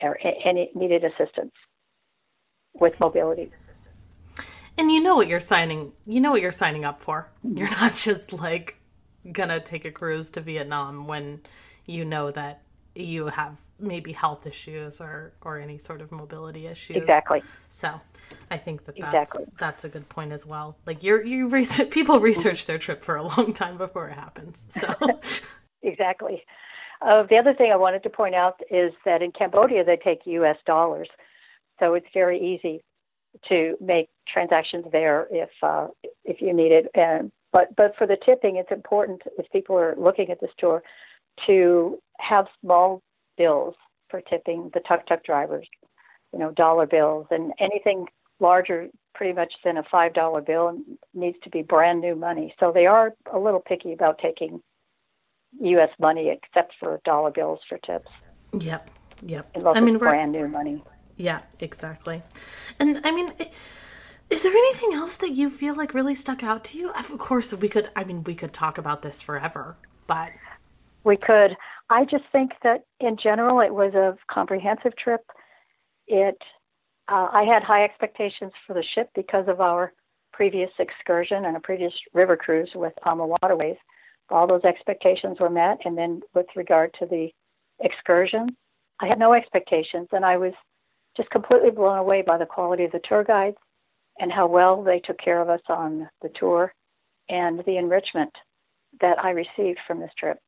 or 0.00 0.18
any 0.44 0.70
needed 0.74 1.04
assistance 1.04 1.52
with 2.74 2.98
mobility. 2.98 3.50
And 4.78 4.90
you 4.90 5.00
know 5.00 5.14
what 5.16 5.28
you're 5.28 5.40
signing 5.40 5.92
you 6.06 6.20
know 6.20 6.32
what 6.32 6.42
you're 6.42 6.52
signing 6.52 6.84
up 6.84 7.00
for. 7.00 7.28
You're 7.42 7.68
mm-hmm. 7.68 7.80
not 7.80 7.94
just 7.96 8.32
like 8.32 8.76
gonna 9.30 9.60
take 9.60 9.84
a 9.84 9.90
cruise 9.90 10.30
to 10.30 10.40
Vietnam 10.40 11.06
when 11.06 11.40
you 11.86 12.04
know 12.04 12.30
that 12.30 12.62
you 12.94 13.26
have 13.26 13.56
maybe 13.82 14.12
health 14.12 14.46
issues 14.46 15.00
or 15.00 15.32
or 15.42 15.58
any 15.58 15.78
sort 15.78 16.00
of 16.00 16.12
mobility 16.12 16.66
issues. 16.66 16.96
Exactly. 16.96 17.42
So, 17.68 18.00
I 18.50 18.58
think 18.58 18.84
that 18.84 18.96
that's 18.96 19.08
exactly. 19.08 19.44
that's 19.58 19.84
a 19.84 19.88
good 19.88 20.08
point 20.08 20.32
as 20.32 20.46
well. 20.46 20.76
Like 20.86 21.02
you're 21.02 21.24
you 21.24 21.48
research, 21.48 21.90
people 21.98 22.20
research 22.20 22.66
their 22.66 22.78
trip 22.78 23.02
for 23.02 23.16
a 23.16 23.22
long 23.22 23.52
time 23.52 23.76
before 23.76 24.08
it 24.08 24.14
happens. 24.14 24.64
So. 24.70 24.94
exactly. 25.82 26.44
Uh, 27.00 27.24
the 27.28 27.36
other 27.36 27.52
thing 27.52 27.72
I 27.72 27.76
wanted 27.76 28.02
to 28.04 28.10
point 28.10 28.34
out 28.34 28.60
is 28.70 28.92
that 29.04 29.22
in 29.22 29.32
Cambodia 29.32 29.84
they 29.84 29.96
take 29.96 30.20
U.S. 30.26 30.56
dollars, 30.66 31.08
so 31.80 31.94
it's 31.94 32.06
very 32.14 32.38
easy 32.38 32.82
to 33.48 33.76
make 33.80 34.08
transactions 34.32 34.84
there 34.92 35.26
if 35.30 35.50
uh, 35.62 35.88
if 36.24 36.40
you 36.40 36.52
need 36.52 36.72
it. 36.72 36.86
And 36.94 37.32
but 37.52 37.74
but 37.76 37.94
for 37.96 38.06
the 38.06 38.16
tipping, 38.24 38.56
it's 38.56 38.70
important 38.70 39.22
if 39.38 39.50
people 39.50 39.76
are 39.76 39.94
looking 39.96 40.30
at 40.30 40.40
this 40.40 40.50
tour 40.58 40.82
to 41.46 41.98
have 42.18 42.46
small 42.60 43.02
bills 43.36 43.74
for 44.10 44.20
tipping 44.20 44.70
the 44.74 44.80
tuk 44.80 45.06
tuk 45.06 45.24
drivers, 45.24 45.68
you 46.32 46.38
know, 46.38 46.50
dollar 46.52 46.86
bills 46.86 47.26
and 47.30 47.52
anything 47.58 48.06
larger 48.40 48.88
pretty 49.14 49.32
much 49.32 49.52
than 49.64 49.76
a 49.76 49.82
five 49.90 50.14
dollar 50.14 50.40
bill 50.40 50.78
needs 51.14 51.36
to 51.44 51.50
be 51.50 51.62
brand 51.62 52.00
new 52.00 52.14
money. 52.14 52.54
So 52.58 52.72
they 52.72 52.86
are 52.86 53.14
a 53.32 53.38
little 53.38 53.60
picky 53.60 53.92
about 53.92 54.18
taking 54.18 54.62
US 55.60 55.90
money 55.98 56.28
except 56.30 56.74
for 56.80 57.00
dollar 57.04 57.30
bills 57.30 57.60
for 57.68 57.78
tips. 57.78 58.10
Yep. 58.58 58.90
Yep. 59.24 59.56
I 59.64 59.80
mean, 59.80 59.98
brand 59.98 60.32
new 60.32 60.48
money. 60.48 60.82
yeah, 61.16 61.40
exactly. 61.60 62.22
And 62.80 63.00
I 63.04 63.12
mean, 63.12 63.30
is 64.30 64.42
there 64.42 64.52
anything 64.52 64.94
else 64.94 65.16
that 65.18 65.30
you 65.30 65.48
feel 65.50 65.74
like 65.76 65.94
really 65.94 66.14
stuck 66.14 66.42
out 66.42 66.64
to 66.64 66.78
you? 66.78 66.90
Of 66.90 67.16
course, 67.18 67.52
we 67.54 67.68
could. 67.68 67.90
I 67.94 68.04
mean, 68.04 68.24
we 68.24 68.34
could 68.34 68.52
talk 68.52 68.78
about 68.78 69.02
this 69.02 69.22
forever, 69.22 69.76
but 70.06 70.30
We 71.04 71.16
could. 71.16 71.56
I 71.92 72.06
just 72.06 72.24
think 72.32 72.52
that 72.62 72.84
in 73.00 73.18
general, 73.22 73.60
it 73.60 73.72
was 73.72 73.92
a 73.94 74.16
comprehensive 74.32 74.96
trip. 74.96 75.20
It. 76.06 76.38
Uh, 77.08 77.28
I 77.30 77.42
had 77.42 77.62
high 77.62 77.84
expectations 77.84 78.52
for 78.66 78.72
the 78.72 78.84
ship 78.94 79.10
because 79.14 79.46
of 79.46 79.60
our 79.60 79.92
previous 80.32 80.70
excursion 80.78 81.44
and 81.44 81.56
a 81.56 81.60
previous 81.60 81.92
river 82.14 82.36
cruise 82.36 82.70
with 82.74 82.94
AmaWaterways. 83.04 83.76
All 84.30 84.46
those 84.46 84.64
expectations 84.64 85.38
were 85.38 85.50
met, 85.50 85.78
and 85.84 85.98
then 85.98 86.22
with 86.34 86.46
regard 86.56 86.94
to 86.98 87.06
the 87.06 87.28
excursion, 87.80 88.46
I 89.00 89.06
had 89.08 89.18
no 89.18 89.34
expectations, 89.34 90.08
and 90.12 90.24
I 90.24 90.38
was 90.38 90.54
just 91.14 91.28
completely 91.28 91.70
blown 91.70 91.98
away 91.98 92.22
by 92.22 92.38
the 92.38 92.46
quality 92.46 92.84
of 92.84 92.92
the 92.92 93.00
tour 93.06 93.24
guides 93.24 93.58
and 94.18 94.32
how 94.32 94.46
well 94.46 94.82
they 94.82 95.00
took 95.00 95.18
care 95.18 95.42
of 95.42 95.50
us 95.50 95.60
on 95.68 96.08
the 96.22 96.30
tour 96.38 96.72
and 97.28 97.62
the 97.66 97.76
enrichment 97.76 98.32
that 99.00 99.22
I 99.22 99.30
received 99.30 99.80
from 99.86 100.00
this 100.00 100.12
trip. 100.18 100.38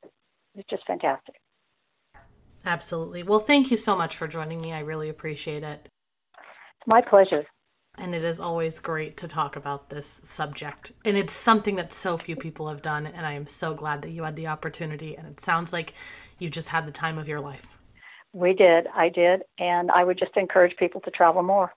It's 0.54 0.68
just 0.68 0.86
fantastic. 0.86 1.36
absolutely. 2.64 3.22
Well, 3.22 3.40
thank 3.40 3.70
you 3.70 3.76
so 3.76 3.96
much 3.96 4.16
for 4.16 4.28
joining 4.28 4.60
me. 4.60 4.72
I 4.72 4.80
really 4.80 5.08
appreciate 5.08 5.62
it. 5.62 5.88
It's 6.34 6.86
my 6.86 7.00
pleasure. 7.00 7.44
And 7.96 8.14
it 8.14 8.24
is 8.24 8.40
always 8.40 8.80
great 8.80 9.16
to 9.18 9.28
talk 9.28 9.54
about 9.54 9.90
this 9.90 10.20
subject. 10.24 10.92
And 11.04 11.16
it's 11.16 11.32
something 11.32 11.76
that 11.76 11.92
so 11.92 12.18
few 12.18 12.34
people 12.34 12.68
have 12.68 12.82
done. 12.82 13.06
And 13.06 13.24
I 13.24 13.34
am 13.34 13.46
so 13.46 13.74
glad 13.74 14.02
that 14.02 14.10
you 14.10 14.24
had 14.24 14.34
the 14.34 14.48
opportunity. 14.48 15.16
And 15.16 15.28
it 15.28 15.40
sounds 15.40 15.72
like 15.72 15.94
you 16.38 16.50
just 16.50 16.70
had 16.70 16.86
the 16.86 16.92
time 16.92 17.18
of 17.18 17.28
your 17.28 17.40
life. 17.40 17.78
We 18.32 18.52
did, 18.52 18.88
I 18.92 19.10
did, 19.10 19.42
and 19.60 19.92
I 19.92 20.02
would 20.02 20.18
just 20.18 20.36
encourage 20.36 20.76
people 20.76 21.00
to 21.02 21.10
travel 21.12 21.44
more. 21.44 21.72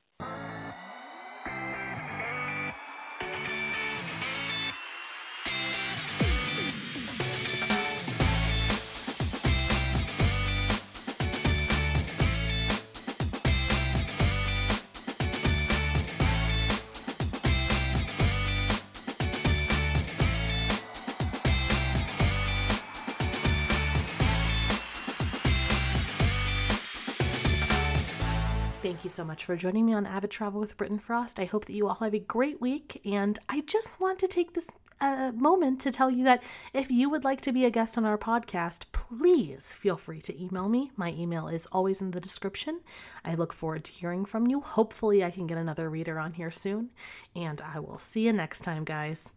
Thank 28.87 29.03
you 29.03 29.09
so 29.09 29.25
much 29.25 29.43
for 29.43 29.57
joining 29.57 29.85
me 29.85 29.93
on 29.93 30.05
Avid 30.05 30.31
Travel 30.31 30.61
with 30.61 30.77
Britton 30.77 30.97
Frost. 30.97 31.41
I 31.41 31.43
hope 31.43 31.65
that 31.65 31.73
you 31.73 31.89
all 31.89 31.95
have 31.95 32.13
a 32.13 32.19
great 32.19 32.61
week. 32.61 33.01
And 33.03 33.37
I 33.49 33.59
just 33.59 33.99
want 33.99 34.17
to 34.19 34.29
take 34.29 34.53
this 34.53 34.69
uh, 35.01 35.33
moment 35.35 35.81
to 35.81 35.91
tell 35.91 36.09
you 36.09 36.23
that 36.23 36.41
if 36.73 36.89
you 36.89 37.09
would 37.09 37.25
like 37.25 37.41
to 37.41 37.51
be 37.51 37.65
a 37.65 37.69
guest 37.69 37.97
on 37.97 38.05
our 38.05 38.17
podcast, 38.17 38.83
please 38.93 39.73
feel 39.73 39.97
free 39.97 40.21
to 40.21 40.41
email 40.41 40.69
me. 40.69 40.89
My 40.95 41.11
email 41.11 41.49
is 41.49 41.65
always 41.73 41.99
in 41.99 42.11
the 42.11 42.21
description. 42.21 42.79
I 43.25 43.35
look 43.35 43.51
forward 43.51 43.83
to 43.83 43.91
hearing 43.91 44.23
from 44.23 44.47
you. 44.47 44.61
Hopefully, 44.61 45.21
I 45.21 45.31
can 45.31 45.47
get 45.47 45.57
another 45.57 45.89
reader 45.89 46.17
on 46.17 46.31
here 46.31 46.49
soon. 46.49 46.89
And 47.35 47.59
I 47.59 47.79
will 47.79 47.97
see 47.97 48.25
you 48.25 48.31
next 48.31 48.61
time, 48.61 48.85
guys. 48.85 49.33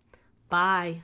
Bye. 0.48 1.02